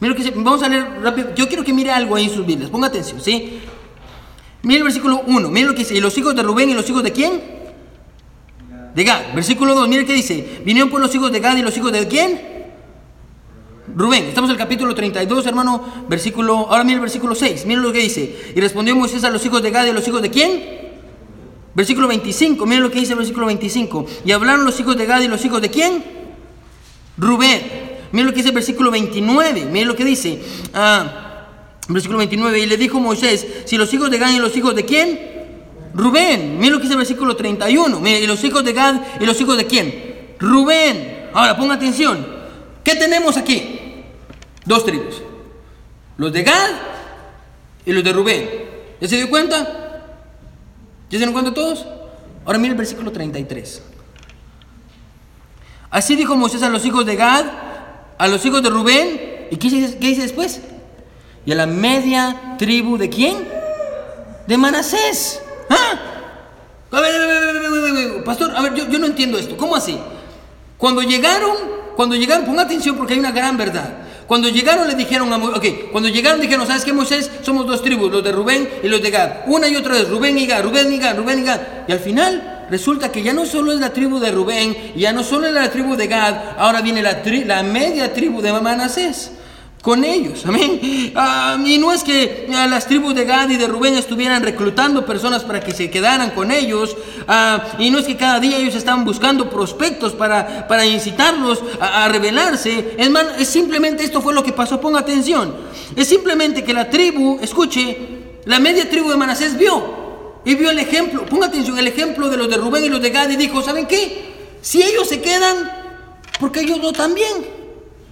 [0.00, 0.34] Mira que dice.
[0.34, 1.34] Vamos a leer rápido.
[1.34, 2.70] Yo quiero que mire algo ahí en sus Biblias.
[2.70, 3.60] Ponga atención, ¿sí?
[4.62, 5.50] Mira el versículo 1.
[5.50, 5.94] Mira lo que dice.
[5.94, 7.42] ¿Y los hijos de Rubén y los hijos de quién?
[8.94, 9.34] De Gad.
[9.34, 9.86] Versículo 2.
[9.86, 10.62] Mira qué dice.
[10.64, 12.40] Vinieron por los hijos de Gad y los hijos de quién?
[14.00, 17.92] Rubén, estamos en el capítulo 32, hermano, versículo, ahora mira el versículo 6, mira lo
[17.92, 18.52] que dice.
[18.56, 20.62] Y respondió Moisés a los hijos de Gad y a los hijos de quién?
[21.74, 24.06] Versículo 25, mira lo que dice el versículo 25.
[24.24, 26.02] Y hablaron los hijos de Gad y los hijos de quién?
[27.18, 27.60] Rubén.
[28.12, 30.42] Mira lo que dice el versículo 29, mira lo que dice.
[30.72, 31.48] Ah,
[31.86, 34.86] versículo 29, y le dijo Moisés, si los hijos de Gad y los hijos de
[34.86, 35.20] quién?
[35.92, 36.58] Rubén.
[36.58, 39.38] Mira lo que dice el versículo 31, mira, y los hijos de Gad y los
[39.38, 40.36] hijos de quién?
[40.38, 41.28] Rubén.
[41.34, 42.40] Ahora, ponga atención.
[42.82, 43.79] ¿Qué tenemos aquí?
[44.64, 45.22] Dos tribus.
[46.16, 46.70] Los de Gad
[47.86, 48.48] y los de Rubén.
[49.00, 49.56] ¿Ya se dio cuenta?
[51.08, 51.86] ¿Ya se dieron cuenta todos?
[52.44, 53.82] Ahora mira el versículo 33.
[55.90, 57.46] Así dijo Moisés a los hijos de Gad,
[58.18, 59.48] a los hijos de Rubén.
[59.50, 60.60] ¿Y qué dice, qué dice después?
[61.44, 63.48] Y a la media tribu de quién?
[64.46, 65.42] De Manasés.
[65.68, 66.00] ¿Ah?
[66.92, 69.56] A ver, a ver, pastor, a ver, yo, yo no entiendo esto.
[69.56, 69.98] ¿Cómo así?
[70.76, 71.56] Cuando llegaron,
[71.96, 74.09] cuando llegaron, ponga atención porque hay una gran verdad.
[74.30, 77.28] Cuando llegaron le dijeron a Moisés, ok, cuando llegaron dijeron, ¿sabes qué Moisés?
[77.42, 79.30] Somos dos tribus, los de Rubén y los de Gad.
[79.48, 81.60] Una y otra vez, Rubén y Gad, Rubén y Gad, Rubén y Gad.
[81.88, 85.24] Y al final resulta que ya no solo es la tribu de Rubén, ya no
[85.24, 89.32] solo es la tribu de Gad, ahora viene la, la media tribu de Manasés
[89.82, 91.12] con ellos, amén.
[91.16, 95.06] Ah, y no es que ah, las tribus de Gad y de Rubén estuvieran reclutando
[95.06, 98.74] personas para que se quedaran con ellos, ah, y no es que cada día ellos
[98.74, 104.52] estaban buscando prospectos para, para incitarlos a, rebelarse, es, es simplemente esto fue lo que
[104.52, 105.54] pasó, ponga atención,
[105.96, 107.96] es simplemente que la tribu, escuche,
[108.44, 112.36] la media tribu de Manasés vio y vio el ejemplo, ponga atención, el ejemplo de
[112.36, 114.30] los de Rubén y los de Gad y dijo, ¿saben qué?
[114.60, 115.70] Si ellos se quedan,
[116.38, 117.46] porque yo no también.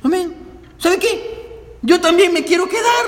[0.03, 0.35] Amén.
[0.79, 1.38] ¿Saben qué?
[1.83, 3.07] Yo también me quiero quedar.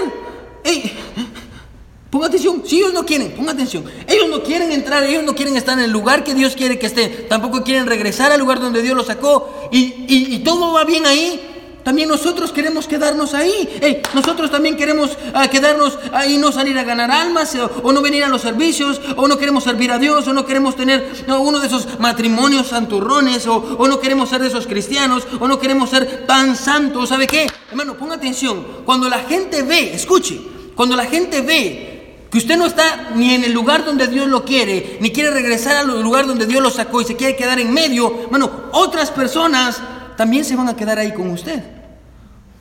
[2.10, 3.84] Ponga atención, si ellos no quieren, ponga atención.
[4.06, 6.86] Ellos no quieren entrar, ellos no quieren estar en el lugar que Dios quiere que
[6.86, 7.28] estén.
[7.28, 9.68] Tampoco quieren regresar al lugar donde Dios los sacó.
[9.70, 11.49] Y, y todo va bien ahí.
[11.84, 14.02] También nosotros queremos quedarnos ahí.
[14.14, 18.28] nosotros también queremos ah, quedarnos ahí, no salir a ganar almas, o, no venir a
[18.28, 21.98] los servicios, o no queremos servir a Dios, o no queremos tener uno de esos
[21.98, 26.56] matrimonios santurrones, o, o, no queremos ser de esos cristianos, o no queremos ser tan
[26.56, 27.08] santos.
[27.08, 27.46] ¿Sabe qué?
[27.70, 28.66] Hermano, ponga atención.
[28.84, 30.40] Cuando la gente ve, escuche,
[30.74, 31.90] cuando la gente ve
[32.30, 35.76] que usted no está ni en el lugar donde Dios lo quiere, ni quiere regresar
[35.76, 39.80] al lugar donde Dios lo sacó y se quiere quedar en medio, bueno, otras personas
[40.20, 41.62] también se van a quedar ahí con usted.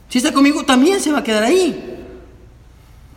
[0.07, 1.97] Si está conmigo, también se va a quedar ahí.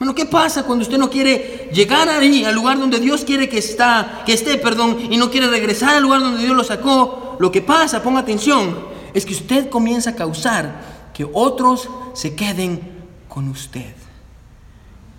[0.00, 3.58] Bueno, ¿qué pasa cuando usted no quiere llegar ahí, al lugar donde Dios quiere que,
[3.58, 7.36] está, que esté, perdón, y no quiere regresar al lugar donde Dios lo sacó?
[7.38, 8.80] Lo que pasa, ponga atención,
[9.14, 12.80] es que usted comienza a causar que otros se queden
[13.28, 13.94] con usted.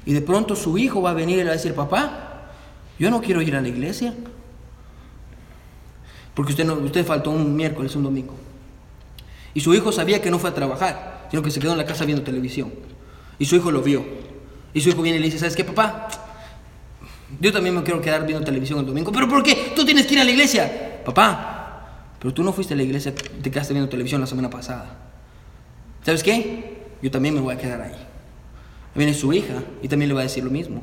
[0.06, 2.50] Y de pronto su hijo va a venir y le va a decir, papá,
[3.00, 4.14] yo no quiero ir a la iglesia.
[6.34, 8.36] Porque usted, no, usted faltó un miércoles, un domingo.
[9.54, 11.86] Y su hijo sabía que no fue a trabajar, sino que se quedó en la
[11.86, 12.74] casa viendo televisión.
[13.40, 14.04] Y su hijo lo vio.
[14.74, 16.08] Y su hijo viene y le dice, ¿sabes qué, papá?
[17.40, 19.12] Yo también me quiero quedar viendo televisión el domingo.
[19.12, 19.74] ¿Pero por qué?
[19.76, 21.02] Tú tienes que ir a la iglesia.
[21.04, 21.54] Papá,
[22.20, 24.98] pero tú no fuiste a la iglesia, te quedaste viendo televisión la semana pasada.
[26.04, 26.78] ¿Sabes qué?
[27.02, 27.96] Yo también me voy a quedar ahí.
[28.96, 30.82] Viene su hija y también le va a decir lo mismo.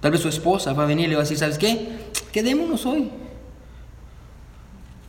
[0.00, 1.88] Tal vez su esposa va a venir y le va a decir, ¿sabes qué?
[2.32, 3.10] Quedémonos hoy.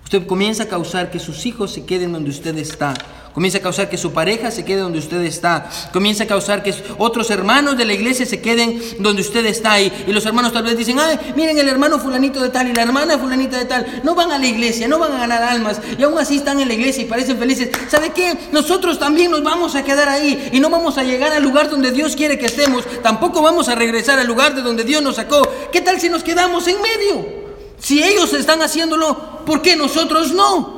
[0.10, 2.96] Usted comienza a causar que sus hijos se queden donde usted está.
[3.32, 5.70] Comienza a causar que su pareja se quede donde usted está.
[5.94, 10.06] Comienza a causar que otros hermanos de la iglesia se queden donde usted está ahí.
[10.08, 12.82] Y los hermanos tal vez dicen, ay, miren el hermano fulanito de tal y la
[12.82, 14.02] hermana fulanita de tal.
[14.04, 15.80] No van a la iglesia, no van a ganar almas.
[15.96, 17.70] Y aún así están en la iglesia y parecen felices.
[17.88, 18.36] ¿Sabe qué?
[18.52, 20.50] Nosotros también nos vamos a quedar ahí.
[20.52, 22.84] Y no vamos a llegar al lugar donde Dios quiere que estemos.
[23.04, 25.48] Tampoco vamos a regresar al lugar de donde Dios nos sacó.
[25.72, 27.40] ¿Qué tal si nos quedamos en medio?
[27.80, 30.78] Si ellos están haciéndolo, ¿por qué nosotros no?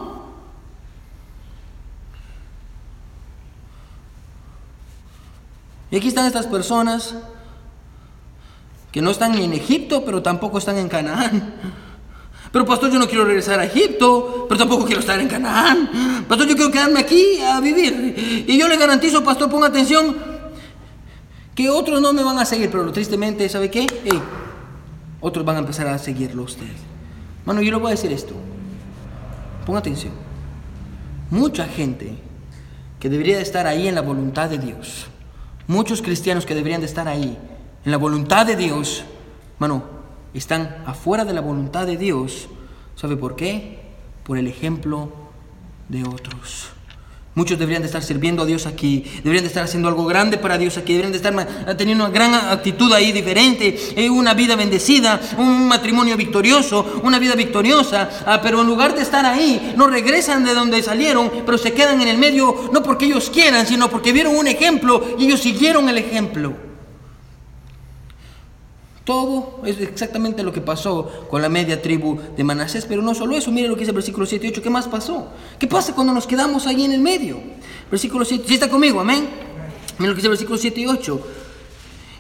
[5.92, 7.16] Y aquí están estas personas
[8.94, 11.54] que no están en Egipto, pero tampoco están en Canaán.
[12.54, 16.26] Pero pastor, yo no quiero regresar a Egipto, pero tampoco quiero estar en Canaán.
[16.30, 18.46] Pastor, yo quiero quedarme aquí a vivir.
[18.48, 20.16] Y yo le garantizo, pastor, ponga atención,
[21.56, 23.86] que otros no me van a seguir, pero tristemente, ¿sabe qué?
[25.20, 26.72] otros van a empezar a seguirlo a usted.
[27.46, 28.34] Mano, yo le voy a decir esto.
[29.66, 30.14] Ponga atención.
[31.30, 32.16] Mucha gente
[33.00, 35.08] que debería de estar ahí en la voluntad de Dios.
[35.68, 37.38] Muchos cristianos que deberían de estar ahí
[37.86, 39.04] en la voluntad de Dios.
[39.60, 39.84] Mano,
[40.34, 42.48] están afuera de la voluntad de Dios.
[42.96, 43.82] ¿Sabe por qué?
[44.24, 45.12] Por el ejemplo
[45.90, 46.70] de otros.
[47.34, 50.58] Muchos deberían de estar sirviendo a Dios aquí, deberían de estar haciendo algo grande para
[50.58, 55.22] Dios aquí, deberían de estar teniendo una gran actitud ahí diferente, eh, una vida bendecida,
[55.38, 60.44] un matrimonio victorioso, una vida victoriosa, ah, pero en lugar de estar ahí, no regresan
[60.44, 64.12] de donde salieron, pero se quedan en el medio, no porque ellos quieran, sino porque
[64.12, 66.71] vieron un ejemplo y ellos siguieron el ejemplo.
[69.04, 73.36] Todo es exactamente lo que pasó con la media tribu de Manasés, pero no solo
[73.36, 75.30] eso, mire lo que dice el versículo 7 y 8, ¿qué más pasó?
[75.58, 77.40] ¿Qué pasa cuando nos quedamos ahí en el medio?
[77.90, 79.00] Versículo 7, ¿sí está conmigo?
[79.00, 79.28] Amén.
[79.98, 81.28] Mire lo que dice el versículo 7 y 8.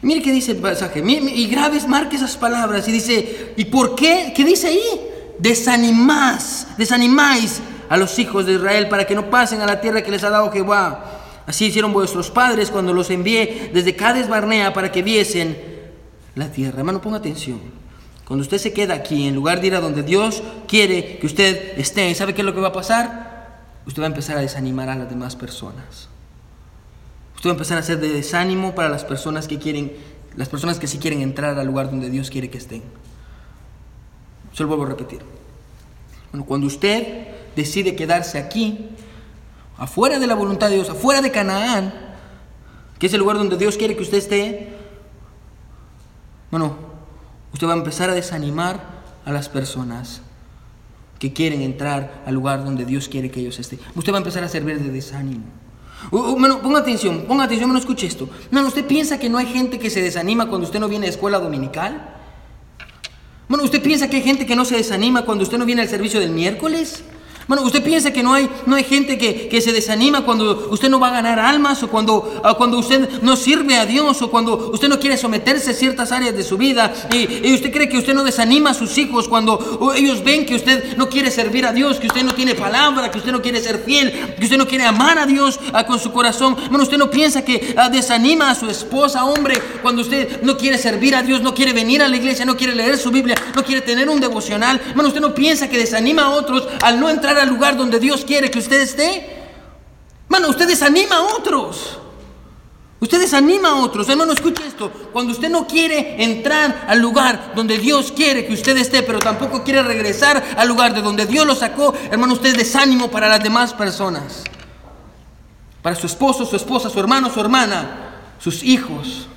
[0.02, 4.34] Mire qué dice el pasaje, y graves marque esas palabras y dice, ¿y por qué?
[4.36, 5.02] ¿Qué dice ahí?
[5.38, 10.10] Desanimáis, desanimáis a los hijos de Israel para que no pasen a la tierra que
[10.10, 11.44] les ha dado Jehová.
[11.46, 15.70] Así hicieron vuestros padres cuando los envié desde Cades Barnea para que viesen
[16.36, 16.80] la tierra.
[16.80, 17.60] Hermano, ponga atención.
[18.26, 21.78] Cuando usted se queda aquí, en lugar de ir a donde Dios quiere que usted
[21.78, 23.32] esté, ¿sabe qué es lo que va a pasar?
[23.86, 26.08] Usted va a empezar a desanimar a las demás personas.
[27.36, 29.92] Usted va a empezar a hacer de desánimo para las personas que quieren,
[30.36, 32.84] las personas que sí quieren entrar al lugar donde Dios quiere que estén.
[34.54, 35.20] Se lo vuelvo a repetir.
[36.32, 38.90] Bueno, cuando usted decide quedarse aquí,
[39.78, 41.94] afuera de la voluntad de Dios, afuera de Canaán,
[43.00, 44.81] que es el lugar donde Dios quiere que usted esté,
[46.52, 46.76] bueno,
[47.54, 50.22] usted va a empezar a desanimar a las personas
[51.18, 53.80] que quieren entrar al lugar donde Dios quiere que ellos estén.
[53.95, 55.45] Usted va a empezar a servir de desánimo.
[56.10, 58.28] Bueno, ponga atención, ponga atención, no escuche esto.
[58.49, 61.10] No, ¿usted piensa que no hay gente que se desanima cuando usted no viene a
[61.10, 62.16] escuela dominical?
[63.47, 65.89] Bueno, ¿usted piensa que hay gente que no se desanima cuando usted no viene al
[65.89, 67.04] servicio del miércoles?
[67.48, 70.89] Bueno, usted piensa que no hay, no hay gente que, que se desanima cuando usted
[70.89, 74.72] no va a ganar almas o cuando, cuando usted no sirve a Dios o cuando
[74.72, 78.14] usted no quiere someterse a ciertas áreas de su vida y, usted cree que usted
[78.14, 81.98] no desanima a sus hijos cuando ellos ven que usted no quiere servir a Dios,
[81.98, 84.86] que usted no tiene palabra, que usted no quiere ser fiel, que usted no quiere
[84.86, 86.56] amar a Dios ah, con su corazón.
[86.70, 90.78] Bueno, usted no piensa que ah, desanima a su esposa, hombre, cuando usted no quiere
[90.78, 93.64] servir a Dios, no quiere venir a la iglesia, no quiere leer su Biblia, no
[93.64, 94.82] quiere tener un devocional.
[94.96, 98.26] Bueno, usted no piensa que desanima a otros al no entrar al lugar donde Dios
[98.26, 99.42] quiere que usted esté.
[100.28, 101.98] Mano, usted desanima a otros.
[103.02, 104.08] Usted desanima a otros.
[104.10, 104.92] Hermano, escuche esto.
[105.12, 109.64] Cuando usted no quiere entrar al lugar donde Dios quiere que usted esté, pero tampoco
[109.64, 113.42] quiere regresar al lugar de donde Dios lo sacó, hermano, usted es desánimo para las
[113.42, 114.44] demás personas.
[115.82, 119.28] Para su esposo, su esposa, su hermano, su hermana, sus hijos.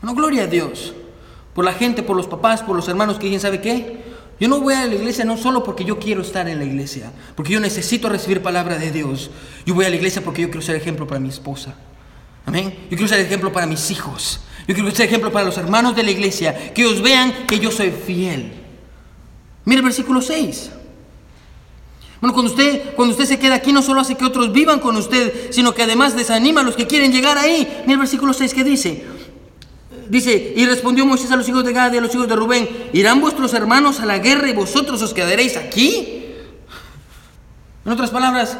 [0.00, 0.94] No, gloria a Dios.
[1.54, 4.11] Por la gente, por los papás, por los hermanos que quién sabe qué.
[4.42, 7.12] Yo no voy a la iglesia no solo porque yo quiero estar en la iglesia,
[7.36, 9.30] porque yo necesito recibir palabra de Dios.
[9.64, 11.76] Yo voy a la iglesia porque yo quiero ser ejemplo para mi esposa.
[12.44, 12.74] Amén.
[12.90, 14.40] Yo quiero ser ejemplo para mis hijos.
[14.66, 17.70] Yo quiero ser ejemplo para los hermanos de la iglesia, que ellos vean que yo
[17.70, 18.52] soy fiel.
[19.64, 20.70] Mire el versículo 6.
[22.20, 24.96] Bueno, cuando usted, cuando usted se queda aquí, no solo hace que otros vivan con
[24.96, 27.60] usted, sino que además desanima a los que quieren llegar ahí.
[27.82, 29.06] Mire el versículo 6 que dice.
[30.12, 32.68] Dice, y respondió Moisés a los hijos de Gad y a los hijos de Rubén,
[32.92, 36.26] ¿irán vuestros hermanos a la guerra y vosotros os quedaréis aquí?
[37.82, 38.58] En otras palabras,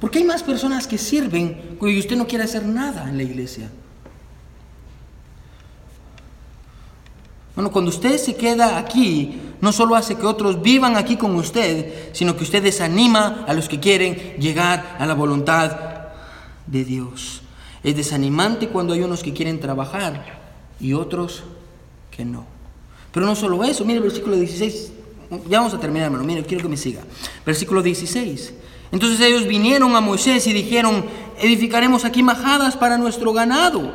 [0.00, 3.24] ¿por qué hay más personas que sirven y usted no quiere hacer nada en la
[3.24, 3.72] iglesia?
[7.56, 12.10] Bueno, cuando usted se queda aquí, no solo hace que otros vivan aquí con usted,
[12.12, 15.76] sino que usted desanima a los que quieren llegar a la voluntad
[16.68, 17.42] de Dios.
[17.86, 20.40] Es desanimante cuando hay unos que quieren trabajar
[20.80, 21.44] y otros
[22.10, 22.44] que no.
[23.12, 24.90] Pero no solo eso, mire el versículo 16.
[25.48, 26.24] Ya vamos a terminar, hermano.
[26.24, 27.02] Mire, quiero que me siga.
[27.46, 28.54] Versículo 16.
[28.90, 31.04] Entonces ellos vinieron a Moisés y dijeron,
[31.38, 33.88] edificaremos aquí majadas para nuestro ganado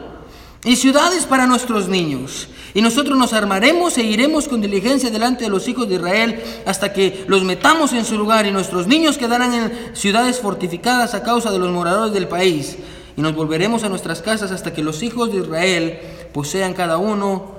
[0.64, 2.48] y ciudades para nuestros niños.
[2.74, 6.94] Y nosotros nos armaremos e iremos con diligencia delante de los hijos de Israel hasta
[6.94, 11.52] que los metamos en su lugar y nuestros niños quedarán en ciudades fortificadas a causa
[11.52, 12.78] de los moradores del país
[13.18, 16.00] y nos volveremos a nuestras casas hasta que los hijos de Israel
[16.34, 17.56] posean cada uno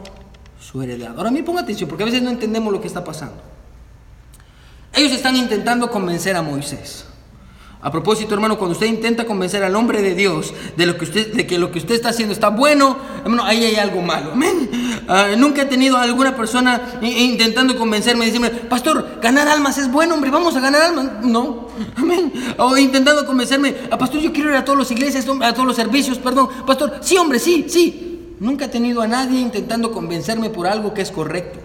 [0.60, 1.14] su heredad.
[1.16, 3.36] Ahora, a mí ponga atención, porque a veces no entendemos lo que está pasando.
[4.94, 7.06] Ellos están intentando convencer a Moisés.
[7.84, 11.32] A propósito, hermano, cuando usted intenta convencer al hombre de Dios de, lo que, usted,
[11.34, 14.30] de que lo que usted está haciendo está bueno, hermano, ahí hay algo malo.
[14.34, 14.70] Amén.
[15.08, 20.14] Ah, nunca he tenido a alguna persona intentando convencerme, decirme, pastor, ganar almas es bueno,
[20.14, 21.24] hombre, vamos a ganar almas.
[21.24, 22.32] No, amén.
[22.58, 25.66] O intentando convencerme, a ah, pastor, yo quiero ir a todas las iglesias, a todos
[25.66, 26.50] los servicios, perdón.
[26.64, 28.36] Pastor, sí, hombre, sí, sí.
[28.38, 31.58] Nunca he tenido a nadie intentando convencerme por algo que es correcto.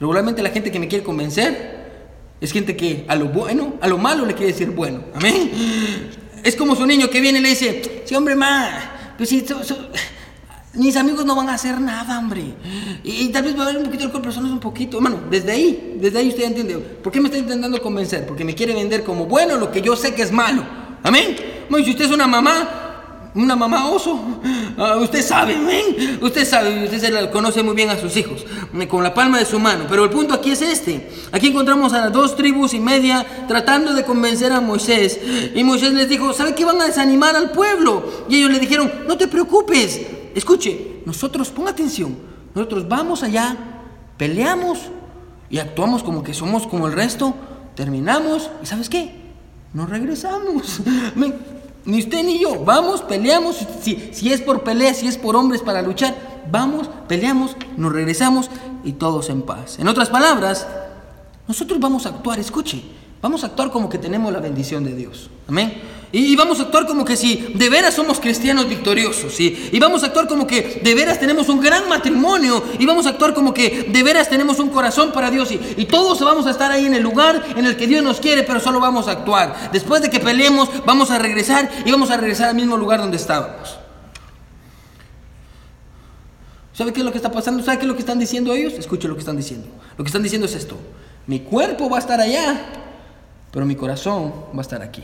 [0.00, 1.85] Regularmente la gente que me quiere convencer
[2.40, 5.00] es gente que a lo bueno, a lo malo le quiere decir bueno.
[5.14, 5.50] Amén.
[6.42, 9.44] Es como su niño que viene y le dice, sí, hombre, ma, pues si,
[10.74, 12.44] mis amigos no van a hacer nada, hombre.
[13.02, 14.98] Y, tal vez va a haber un poquito de alcohol, pero solo es un poquito.
[14.98, 16.76] Hermano, desde ahí, desde ahí usted entiende.
[16.76, 18.26] ¿Por qué me está intentando convencer?
[18.26, 20.62] Porque me quiere vender como bueno lo que yo sé que es malo.
[21.02, 21.36] Amén.
[21.70, 24.20] Bueno, si usted es una mamá, una mamá oso.
[24.78, 26.18] Ah, usted sabe, ¿ven?
[26.22, 28.44] Usted sabe, usted se conoce muy bien a sus hijos,
[28.88, 29.86] con la palma de su mano.
[29.88, 31.08] Pero el punto aquí es este.
[31.32, 35.18] Aquí encontramos a las dos tribus y media tratando de convencer a Moisés.
[35.54, 38.26] Y Moisés les dijo, ¿sabe qué van a desanimar al pueblo?
[38.28, 40.00] Y ellos le dijeron, no te preocupes.
[40.34, 42.14] Escuche, nosotros, ponga atención,
[42.54, 43.56] nosotros vamos allá,
[44.18, 44.78] peleamos
[45.48, 47.34] y actuamos como que somos como el resto,
[47.74, 49.14] terminamos y ¿sabes qué?
[49.72, 50.80] Nos regresamos.
[51.86, 52.64] Ni usted ni yo.
[52.64, 53.56] Vamos, peleamos.
[53.80, 56.14] Si, si es por pelea, si es por hombres para luchar,
[56.50, 58.50] vamos, peleamos, nos regresamos
[58.84, 59.78] y todos en paz.
[59.78, 60.66] En otras palabras,
[61.48, 62.82] nosotros vamos a actuar, escuche,
[63.22, 65.30] vamos a actuar como que tenemos la bendición de Dios.
[65.48, 65.74] Amén.
[66.12, 69.38] Y, vamos a actuar como que si de veras somos cristianos victoriosos.
[69.40, 72.62] Y vamos a actuar como que de veras tenemos un gran matrimonio.
[72.78, 75.50] Y vamos a actuar como que de veras tenemos un corazón para Dios.
[75.50, 78.20] Y, y todos vamos a estar ahí en el lugar en el que Dios nos
[78.20, 79.70] quiere, pero solo vamos a actuar.
[79.72, 83.16] Después de que peleemos, vamos a regresar y vamos a regresar al mismo lugar donde
[83.16, 83.76] estábamos.
[86.76, 87.62] ¿Sabe qué es lo que está pasando?
[87.62, 88.74] ¿Sabe qué es lo que están diciendo ellos?
[88.74, 89.66] Escuche lo que están diciendo.
[89.96, 90.76] Lo que están diciendo es esto.
[91.26, 92.66] Mi cuerpo va a estar allá,
[93.50, 95.02] pero mi corazón va a estar aquí.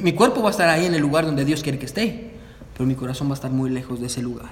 [0.00, 2.30] Mi, cuerpo va a estar ahí en el lugar donde Dios quiere que esté,
[2.72, 4.48] pero mi corazón va a estar muy lejos de ese lugar.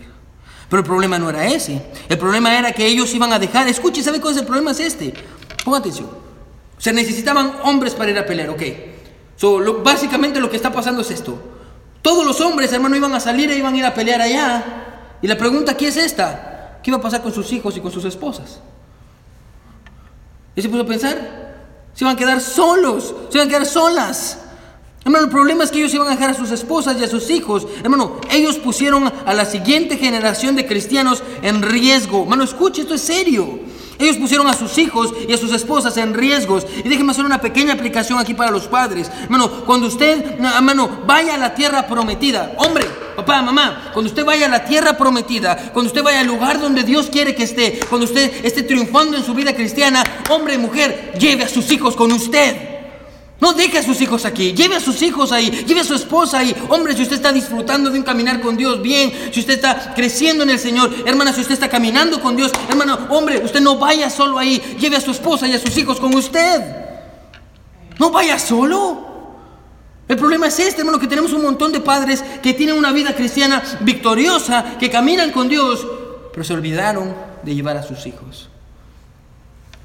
[0.69, 1.81] Pero el problema no era ese.
[2.11, 3.67] El problema era que ellos iban a dejar.
[3.67, 4.73] Escuche, ¿sabe cuál es el problema?
[4.73, 5.15] Es este.
[5.65, 6.09] Ponga atención.
[6.77, 8.63] Se necesitaban hombres para ir a pelear, ok.
[9.83, 11.41] Básicamente lo que está pasando es esto.
[12.03, 15.17] Todos los hombres, hermano, iban a salir e iban a ir a pelear allá.
[15.23, 16.81] Y la pregunta aquí es esta.
[16.83, 18.61] ¿Qué iba a pasar con sus hijos y con sus esposas?
[20.55, 21.55] Y se puso a pensar,
[21.95, 24.39] se iban a quedar solos, se iban a quedar solas.
[25.05, 27.31] Hermano, el problema es que ellos iban a dejar a sus esposas y a sus
[27.31, 27.67] hijos.
[27.83, 32.23] Hermano, ellos pusieron a la siguiente generación de cristianos en riesgo.
[32.23, 33.61] Hermano, escuche, esto es serio.
[33.99, 36.67] Ellos pusieron a sus hijos y a sus esposas en riesgos.
[36.85, 39.11] Y déjenme hacer una pequeña aplicación aquí para los padres.
[39.23, 42.87] Hermano, cuando usted, hermano, vaya a la tierra prometida, hombre,
[43.17, 46.83] papá, mamá, cuando usted vaya a la tierra prometida, cuando usted vaya al lugar donde
[46.83, 51.15] Dios quiere que esté, cuando usted esté triunfando en su vida cristiana, hombre y mujer,
[51.19, 52.70] lleve a sus hijos con usted.
[53.41, 56.41] No deje a sus hijos aquí, lleve a sus hijos ahí, lleve a su esposa
[56.41, 56.55] ahí.
[56.69, 60.45] Hombre, si usted está disfrutando de un caminar con Dios bien, si usted está creciendo
[60.45, 64.11] en el Señor, hermana, si usted está caminando con Dios, hermano, hombre, usted no vaya
[64.11, 66.61] solo ahí, lleve a su esposa y a sus hijos con usted.
[67.99, 69.09] No vaya solo.
[70.07, 73.15] El problema es este, hermano, que tenemos un montón de padres que tienen una vida
[73.15, 75.87] cristiana victoriosa, que caminan con Dios,
[76.31, 78.51] pero se olvidaron de llevar a sus hijos.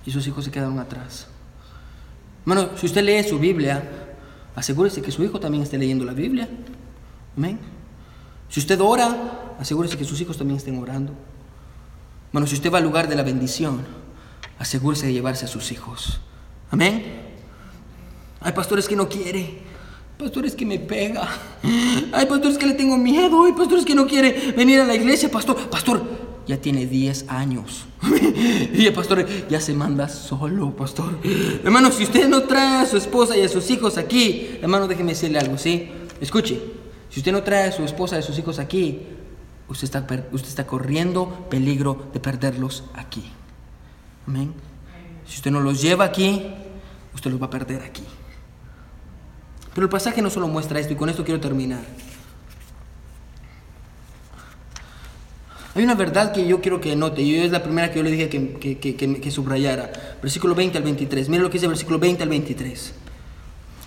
[0.06, 1.28] Y sus hijos se quedaron atrás.
[2.46, 3.84] Hermano, si usted lee su Biblia,
[4.56, 6.48] asegúrese que su hijo también esté leyendo la Biblia.
[7.36, 7.60] Amén.
[8.50, 11.12] Si usted ora, asegúrese que sus hijos también estén orando.
[12.32, 13.84] Bueno, si usted va al lugar de la bendición,
[14.60, 16.20] asegúrese de llevarse a sus hijos.
[16.70, 17.04] Amén.
[18.42, 19.62] Hay pastores que no quiere.
[20.20, 21.28] Pastores que me pega.
[22.14, 23.44] Hay pastores que le tengo miedo.
[23.46, 25.32] Hay pastores que no quiere venir a la iglesia.
[25.32, 27.86] Pastor, pastor, ya tiene 10 años.
[28.74, 31.18] y el pastor ya se manda solo, pastor.
[31.64, 35.14] Hermano, si usted no trae a su esposa y a sus hijos aquí, hermano, déjeme
[35.14, 35.90] decirle algo, ¿sí?
[36.22, 36.60] Escuche,
[37.10, 39.02] si usted no trae a su esposa y a sus hijos aquí,
[39.68, 43.24] usted está, usted está corriendo peligro de perderlos aquí.
[44.28, 44.54] Amén.
[45.28, 46.46] Si usted no los lleva aquí,
[47.14, 48.04] usted los va a perder aquí.
[49.74, 51.82] Pero el pasaje no solo muestra esto, y con esto quiero terminar.
[55.76, 58.12] Hay una verdad que yo quiero que note, y es la primera que yo le
[58.12, 59.92] dije que, que, que, subrayara.
[60.22, 61.28] Versículo 20 al 23.
[61.28, 62.94] Mira lo que dice versículo 20 al 23.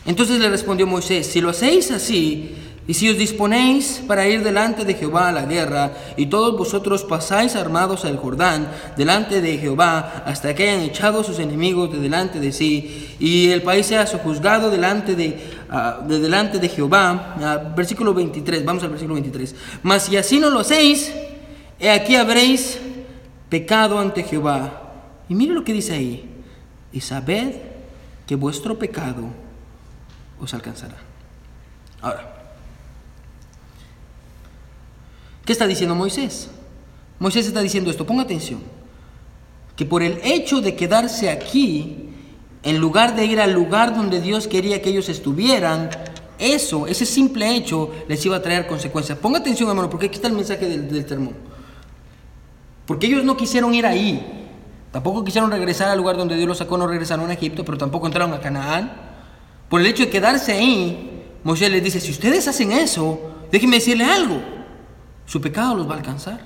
[0.04, 2.54] Entonces le respondió Moisés, si lo hacéis así,
[2.86, 7.04] y si os disponéis para ir delante de Jehová a la guerra, y todos vosotros
[7.04, 8.68] pasáis armados al Jordán
[8.98, 13.62] delante de Jehová, hasta que hayan echado sus enemigos de delante de sí, y el
[13.62, 15.38] país sea sojuzgado delante de,
[15.70, 17.36] ah, de delante de Jehová.
[17.40, 19.54] Ah, versículo 23, vamos al versículo 23.
[19.82, 21.12] Mas si así no lo hacéis,
[21.80, 22.78] He aquí habréis
[23.48, 24.92] pecado ante Jehová.
[25.28, 26.28] Y mire lo que dice ahí.
[26.92, 27.54] Y sabed
[28.26, 29.24] que vuestro pecado
[30.40, 30.96] os alcanzará.
[32.00, 32.34] Ahora,
[35.44, 36.50] ¿qué está diciendo Moisés?
[37.18, 38.60] Moisés está diciendo esto, ponga atención,
[39.74, 42.10] que por el hecho de quedarse aquí,
[42.62, 45.90] en lugar de ir al lugar donde Dios quería que ellos estuvieran,
[46.38, 49.18] eso, ese simple hecho les iba a traer consecuencias.
[49.18, 51.06] Ponga atención, hermano, porque aquí está el mensaje del, del
[52.88, 54.48] porque ellos no quisieron ir ahí.
[54.90, 58.06] Tampoco quisieron regresar al lugar donde Dios los sacó, no regresaron a Egipto, pero tampoco
[58.06, 58.90] entraron a Canaán.
[59.68, 63.20] Por el hecho de quedarse ahí, Moisés les dice, si ustedes hacen eso,
[63.52, 64.40] déjenme decirle algo,
[65.26, 66.40] su pecado los va a alcanzar.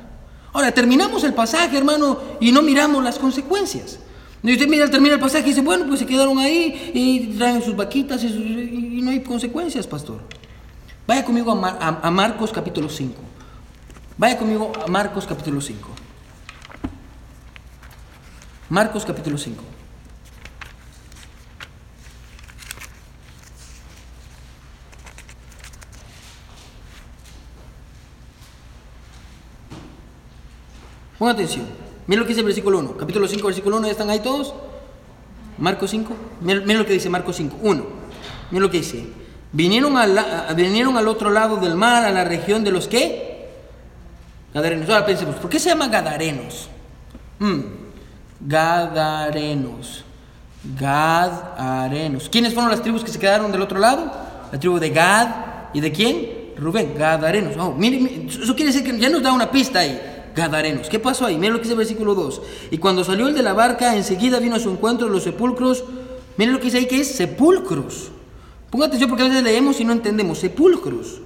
[0.52, 4.00] Ahora, terminamos el pasaje, hermano, y no miramos las consecuencias.
[4.42, 7.62] Y usted mira, termina el pasaje y dice, bueno, pues se quedaron ahí y traen
[7.62, 10.18] sus vaquitas y, no hay consecuencias, pastor.
[11.06, 13.14] Vaya conmigo a, a Marcos capítulo 5.
[14.18, 16.01] Vaya conmigo a Marcos capítulo 5.
[18.72, 19.62] Marcos capítulo 5.
[31.18, 31.66] Pongan atención.
[32.06, 32.96] Miren lo que dice el versículo 1.
[32.96, 33.88] Capítulo 5, versículo 1.
[33.88, 34.54] ¿Ya están ahí todos?
[35.58, 36.16] Marcos 5.
[36.40, 37.58] Miren, lo que dice Marcos 5.
[37.60, 37.86] 1.
[38.52, 39.06] Miren lo que dice.
[39.52, 40.18] Vinieron al,
[40.56, 43.50] vinieron al otro lado del mar, a la región de los que?
[44.54, 44.88] Gadarenos.
[44.88, 46.70] Ahora pensemos, ¿por qué se llama Gadarenos?
[47.38, 47.81] Hmm.
[48.46, 50.04] Gadarenos.
[50.78, 52.28] Gadarenos.
[52.28, 54.10] ¿Quiénes fueron las tribus que se quedaron del otro lado?
[54.50, 55.28] La tribu de Gad
[55.72, 56.42] y de quién?
[56.56, 57.56] Rubén, Gadarenos.
[57.56, 60.00] Oh, mire, eso quiere decir que ya nos da una pista ahí.
[60.34, 60.88] Gadarenos.
[60.88, 61.36] ¿Qué pasó ahí?
[61.36, 62.42] Mira lo que dice el versículo 2.
[62.70, 65.84] Y cuando salió el de la barca, enseguida vino a su encuentro los sepulcros.
[66.36, 68.10] Miren lo que dice ahí que es sepulcros.
[68.70, 70.38] Ponga atención porque a veces leemos y no entendemos.
[70.38, 71.20] Sepulcros.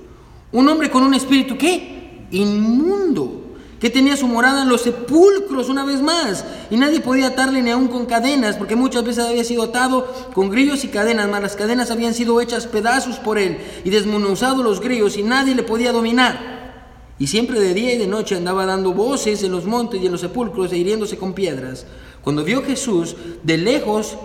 [0.53, 2.27] Un hombre con un espíritu, ¿qué?
[2.33, 3.45] Inmundo
[3.87, 7.70] que tenía su morada en los sepulcros una vez más, y nadie podía atarle ni
[7.70, 11.55] aún con cadenas, porque muchas veces había sido atado con grillos y cadenas, mas las
[11.55, 15.93] cadenas habían sido hechas pedazos por él, y desmenuzados los grillos, y nadie le podía
[15.93, 17.14] dominar.
[17.20, 20.11] Y siempre de día y de noche andaba dando voces en los montes y en
[20.11, 21.87] los sepulcros e hiriéndose con piedras.
[22.24, 23.14] Cuando vio Jesús
[23.45, 24.16] de lejos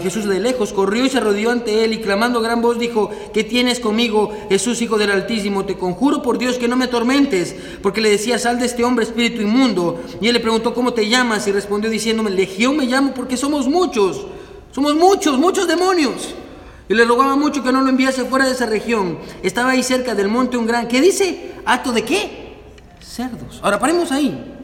[0.00, 3.10] Jesús de lejos, corrió y se rodeó ante él y clamando a gran voz dijo,
[3.32, 5.64] ¿qué tienes conmigo, Jesús, Hijo del Altísimo?
[5.64, 9.04] Te conjuro por Dios que no me atormentes, porque le decía, sal de este hombre,
[9.04, 10.02] espíritu inmundo.
[10.20, 11.46] Y él le preguntó, ¿cómo te llamas?
[11.46, 14.26] Y respondió diciéndome, Legión me llamo porque somos muchos,
[14.72, 16.34] somos muchos, muchos demonios.
[16.88, 19.18] Y le rogaba mucho que no lo enviase fuera de esa región.
[19.44, 21.52] Estaba ahí cerca del monte un gran, ¿qué dice?
[21.64, 22.56] ¿Acto de qué?
[23.00, 23.60] Cerdos.
[23.62, 24.56] Ahora paremos ahí.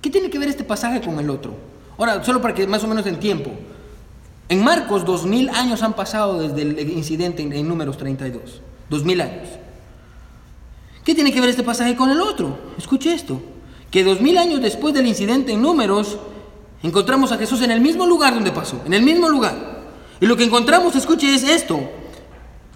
[0.00, 1.73] ¿Qué tiene que ver este pasaje con el otro?
[1.98, 3.50] Ahora, solo para que más o menos en tiempo.
[4.48, 8.60] En Marcos, dos mil años han pasado desde el incidente en, números 32.
[8.90, 9.48] Dos mil años.
[11.04, 12.58] ¿Qué tiene que ver este pasaje con el otro?
[12.76, 13.40] Escuche esto.
[13.90, 16.18] Que dos mil años después del incidente en números,
[16.82, 18.82] encontramos a Jesús en el mismo lugar donde pasó.
[18.84, 19.84] En el mismo lugar.
[20.20, 21.80] Y lo que encontramos, escuche, es esto.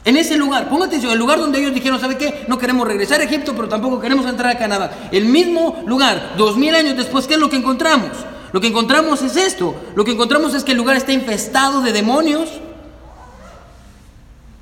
[0.04, 2.44] En ese lugar, ponga atención, el lugar donde ellos dijeron, ¿sabe qué?
[2.48, 5.08] No queremos regresar a Egipto, pero tampoco queremos entrar a Canadá.
[5.12, 8.10] El mismo lugar, dos mil años después, ¿qué es lo que encontramos?
[8.52, 9.74] Lo que encontramos es esto.
[9.94, 12.48] Lo que encontramos es que el lugar está infestado de demonios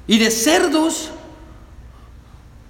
[0.07, 1.11] y de cerdos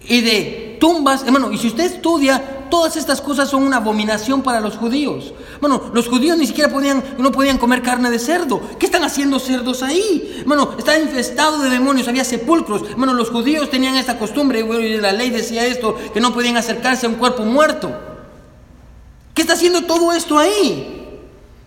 [0.00, 1.24] y de tumbas.
[1.24, 5.32] Hermano, y si usted estudia, todas estas cosas son una abominación para los judíos.
[5.60, 8.60] Bueno, los judíos ni siquiera podían, no podían comer carne de cerdo.
[8.78, 10.42] ¿Qué están haciendo cerdos ahí?
[10.46, 12.96] Bueno, está infestado de demonios, había sepulcros.
[12.96, 17.06] Bueno, los judíos tenían esta costumbre, y la ley decía esto, que no podían acercarse
[17.06, 17.92] a un cuerpo muerto.
[19.34, 20.95] ¿Qué está haciendo todo esto ahí?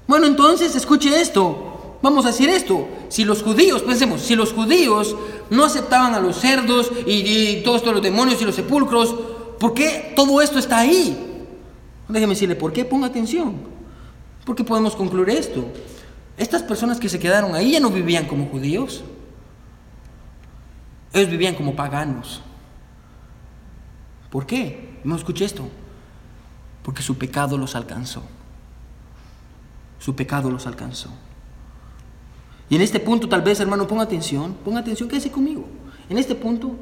[0.09, 1.99] Bueno, entonces escuche esto.
[2.01, 2.87] Vamos a decir esto.
[3.09, 5.15] Si los judíos, pensemos, si los judíos
[5.51, 9.13] no aceptaban a los cerdos y, todos los demonios y los sepulcros,
[9.59, 11.45] ¿por qué todo esto está ahí?
[12.07, 12.85] Déjeme decirle, ¿por qué?
[12.85, 13.53] Ponga atención.
[14.45, 15.63] ¿Por qué podemos concluir esto?
[16.37, 19.03] Estas personas que se quedaron ahí ya no vivían como judíos.
[21.13, 22.41] Ellos vivían como paganos.
[24.31, 25.01] ¿Por qué?
[25.03, 25.69] No escuche esto.
[26.81, 28.23] Porque su pecado los alcanzó
[29.99, 31.09] su pecado los alcanzó.
[32.69, 35.67] Y en este punto, tal vez, hermano, ponga atención, ponga atención, quédese conmigo.
[36.09, 36.75] En este punto,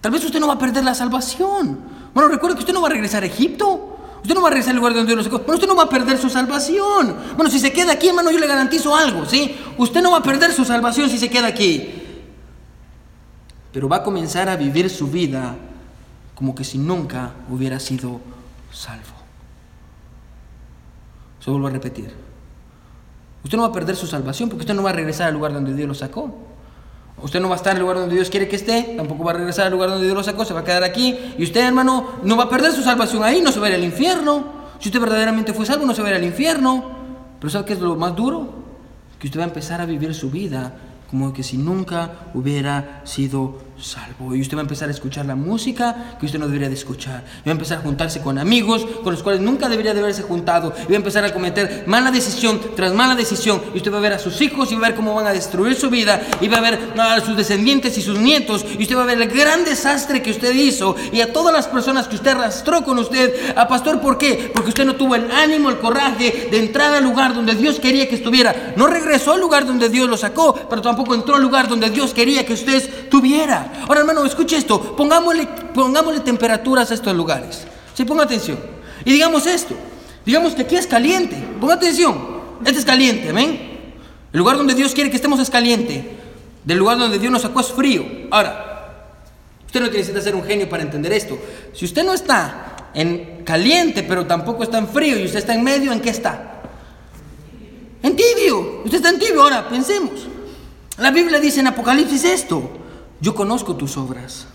[0.00, 1.80] tal vez usted no va a perder la salvación.
[2.12, 3.90] Bueno, recuerde que usted no va a regresar a Egipto.
[4.22, 5.38] Usted no va a regresar al lugar donde Dios lo sacó.
[5.38, 7.16] Bueno, usted no va a perder su salvación.
[7.36, 9.56] Bueno, si se queda aquí, hermano, yo le garantizo algo, ¿sí?
[9.76, 12.02] Usted no va a perder su salvación si se queda aquí.
[13.72, 15.56] Pero va a comenzar a vivir su vida
[16.34, 18.20] como que si nunca hubiera sido
[18.72, 19.14] salvo.
[21.40, 22.23] Se vuelvo a repetir.
[23.44, 25.52] Usted no va a perder su salvación porque usted no va a regresar al lugar
[25.52, 26.34] donde Dios lo sacó.
[27.22, 29.30] Usted no va a estar en el lugar donde Dios quiere que esté, tampoco va
[29.30, 31.16] a regresar al lugar donde Dios lo sacó, se va a quedar aquí.
[31.38, 33.76] Y usted, hermano, no va a perder su salvación ahí, no se va a ir
[33.76, 34.44] al infierno.
[34.80, 36.84] Si usted verdaderamente fue salvo, no se va a ir al infierno.
[37.38, 38.64] Pero ¿sabe qué es lo más duro?
[39.18, 40.74] Que usted va a empezar a vivir su vida
[41.10, 44.34] como que si nunca hubiera sido salvo.
[44.34, 47.22] Y usted va a empezar a escuchar la música que usted no debería de escuchar.
[47.44, 50.22] Y va a empezar a juntarse con amigos con los cuales nunca debería de haberse
[50.22, 50.72] juntado.
[50.84, 53.62] Y va a empezar a cometer mala decisión tras mala decisión.
[53.74, 55.32] Y usted va a ver a sus hijos y va a ver cómo van a
[55.32, 56.20] destruir su vida.
[56.40, 58.64] Y va a ver a sus descendientes y sus nietos.
[58.78, 60.96] Y usted va a ver el gran desastre que usted hizo.
[61.12, 63.54] Y a todas las personas que usted arrastró con usted.
[63.56, 64.50] A pastor, ¿por qué?
[64.52, 68.08] Porque usted no tuvo el ánimo, el coraje de entrar al lugar donde Dios quería
[68.08, 68.74] que estuviera.
[68.76, 72.14] No regresó al lugar donde Dios lo sacó, pero tampoco entró al lugar donde Dios
[72.14, 73.72] quería que usted estuviera.
[73.82, 74.96] Ahora, hermano, escuche esto.
[74.96, 77.66] Pongámosle, pongámosle temperaturas a estos lugares.
[77.94, 78.58] Sí, ponga atención.
[79.04, 79.74] Y digamos esto.
[80.24, 81.36] Digamos que aquí es caliente.
[81.60, 82.34] Ponga atención.
[82.64, 83.74] Este es caliente, ¿ven?
[84.32, 86.18] El lugar donde Dios quiere que estemos es caliente.
[86.64, 88.04] Del lugar donde Dios nos sacó es frío.
[88.30, 89.10] Ahora,
[89.66, 91.38] usted no necesita ser un genio para entender esto.
[91.72, 95.62] Si usted no está en caliente, pero tampoco está en frío, y usted está en
[95.62, 96.62] medio, ¿en qué está?
[98.02, 98.82] En tibio.
[98.84, 99.42] Usted está en tibio.
[99.42, 100.26] Ahora, pensemos.
[100.98, 102.70] La Biblia dice en Apocalipsis esto.
[103.20, 104.46] Yo conozco tus obras,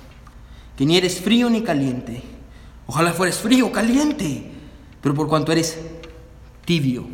[0.75, 2.23] que ni eres frío ni caliente.
[2.87, 4.51] Ojalá fueres frío caliente,
[5.01, 5.79] pero por cuanto eres
[6.65, 7.05] tibio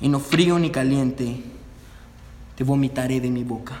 [0.00, 1.42] y no frío ni caliente,
[2.56, 3.80] te vomitaré de mi boca.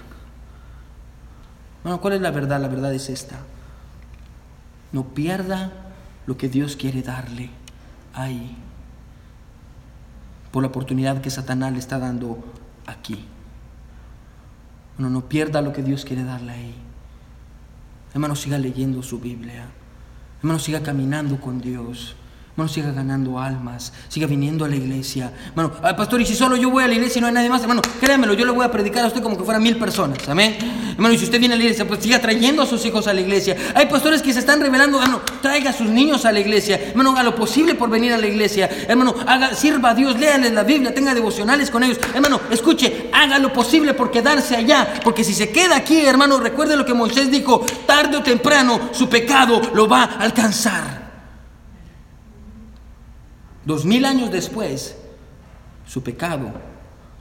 [1.82, 2.60] Bueno, ¿cuál es la verdad?
[2.60, 3.40] La verdad es esta.
[4.92, 5.72] No pierda
[6.26, 7.50] lo que Dios quiere darle
[8.14, 8.56] ahí,
[10.52, 12.38] por la oportunidad que Satanás le está dando
[12.86, 13.24] aquí.
[14.96, 16.74] Bueno, no pierda lo que Dios quiere darle ahí.
[18.12, 19.66] Hermano, siga leyendo su Biblia.
[20.40, 22.16] Hermano, siga caminando con Dios.
[22.52, 25.32] Hermano, siga ganando almas, siga viniendo a la iglesia.
[25.48, 27.62] Hermano, pastor, y si solo yo voy a la iglesia y no hay nadie más,
[27.62, 30.18] hermano, créamelo, yo le voy a predicar a usted como que fueran mil personas.
[30.28, 30.58] Amén.
[30.92, 33.14] Hermano, y si usted viene a la iglesia, pues siga trayendo a sus hijos a
[33.14, 33.56] la iglesia.
[33.74, 36.76] Hay pastores que se están revelando, hermano, traiga a sus niños a la iglesia.
[36.76, 38.68] Hermano, haga lo posible por venir a la iglesia.
[38.86, 41.98] Hermano, haga, sirva a Dios, léales la Biblia, tenga devocionales con ellos.
[42.14, 45.00] Hermano, escuche, haga lo posible por quedarse allá.
[45.02, 49.08] Porque si se queda aquí, hermano, recuerde lo que Moisés dijo, tarde o temprano su
[49.08, 51.01] pecado lo va a alcanzar.
[53.64, 54.96] Dos mil años después,
[55.86, 56.52] su pecado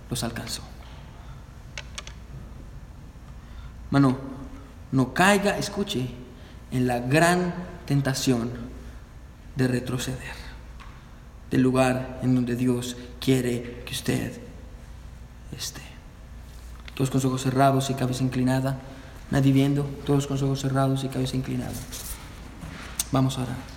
[0.09, 0.63] los alcanzó.
[3.91, 4.17] Mano,
[4.91, 6.07] no caiga, escuche,
[6.71, 7.53] en la gran
[7.85, 8.49] tentación
[9.55, 10.41] de retroceder
[11.51, 14.39] del lugar en donde Dios quiere que usted
[15.55, 15.81] esté.
[16.95, 18.79] Todos con los ojos cerrados y cabeza inclinada,
[19.29, 21.73] nadie viendo, todos con los ojos cerrados y cabeza inclinada.
[23.11, 23.70] Vamos a orar.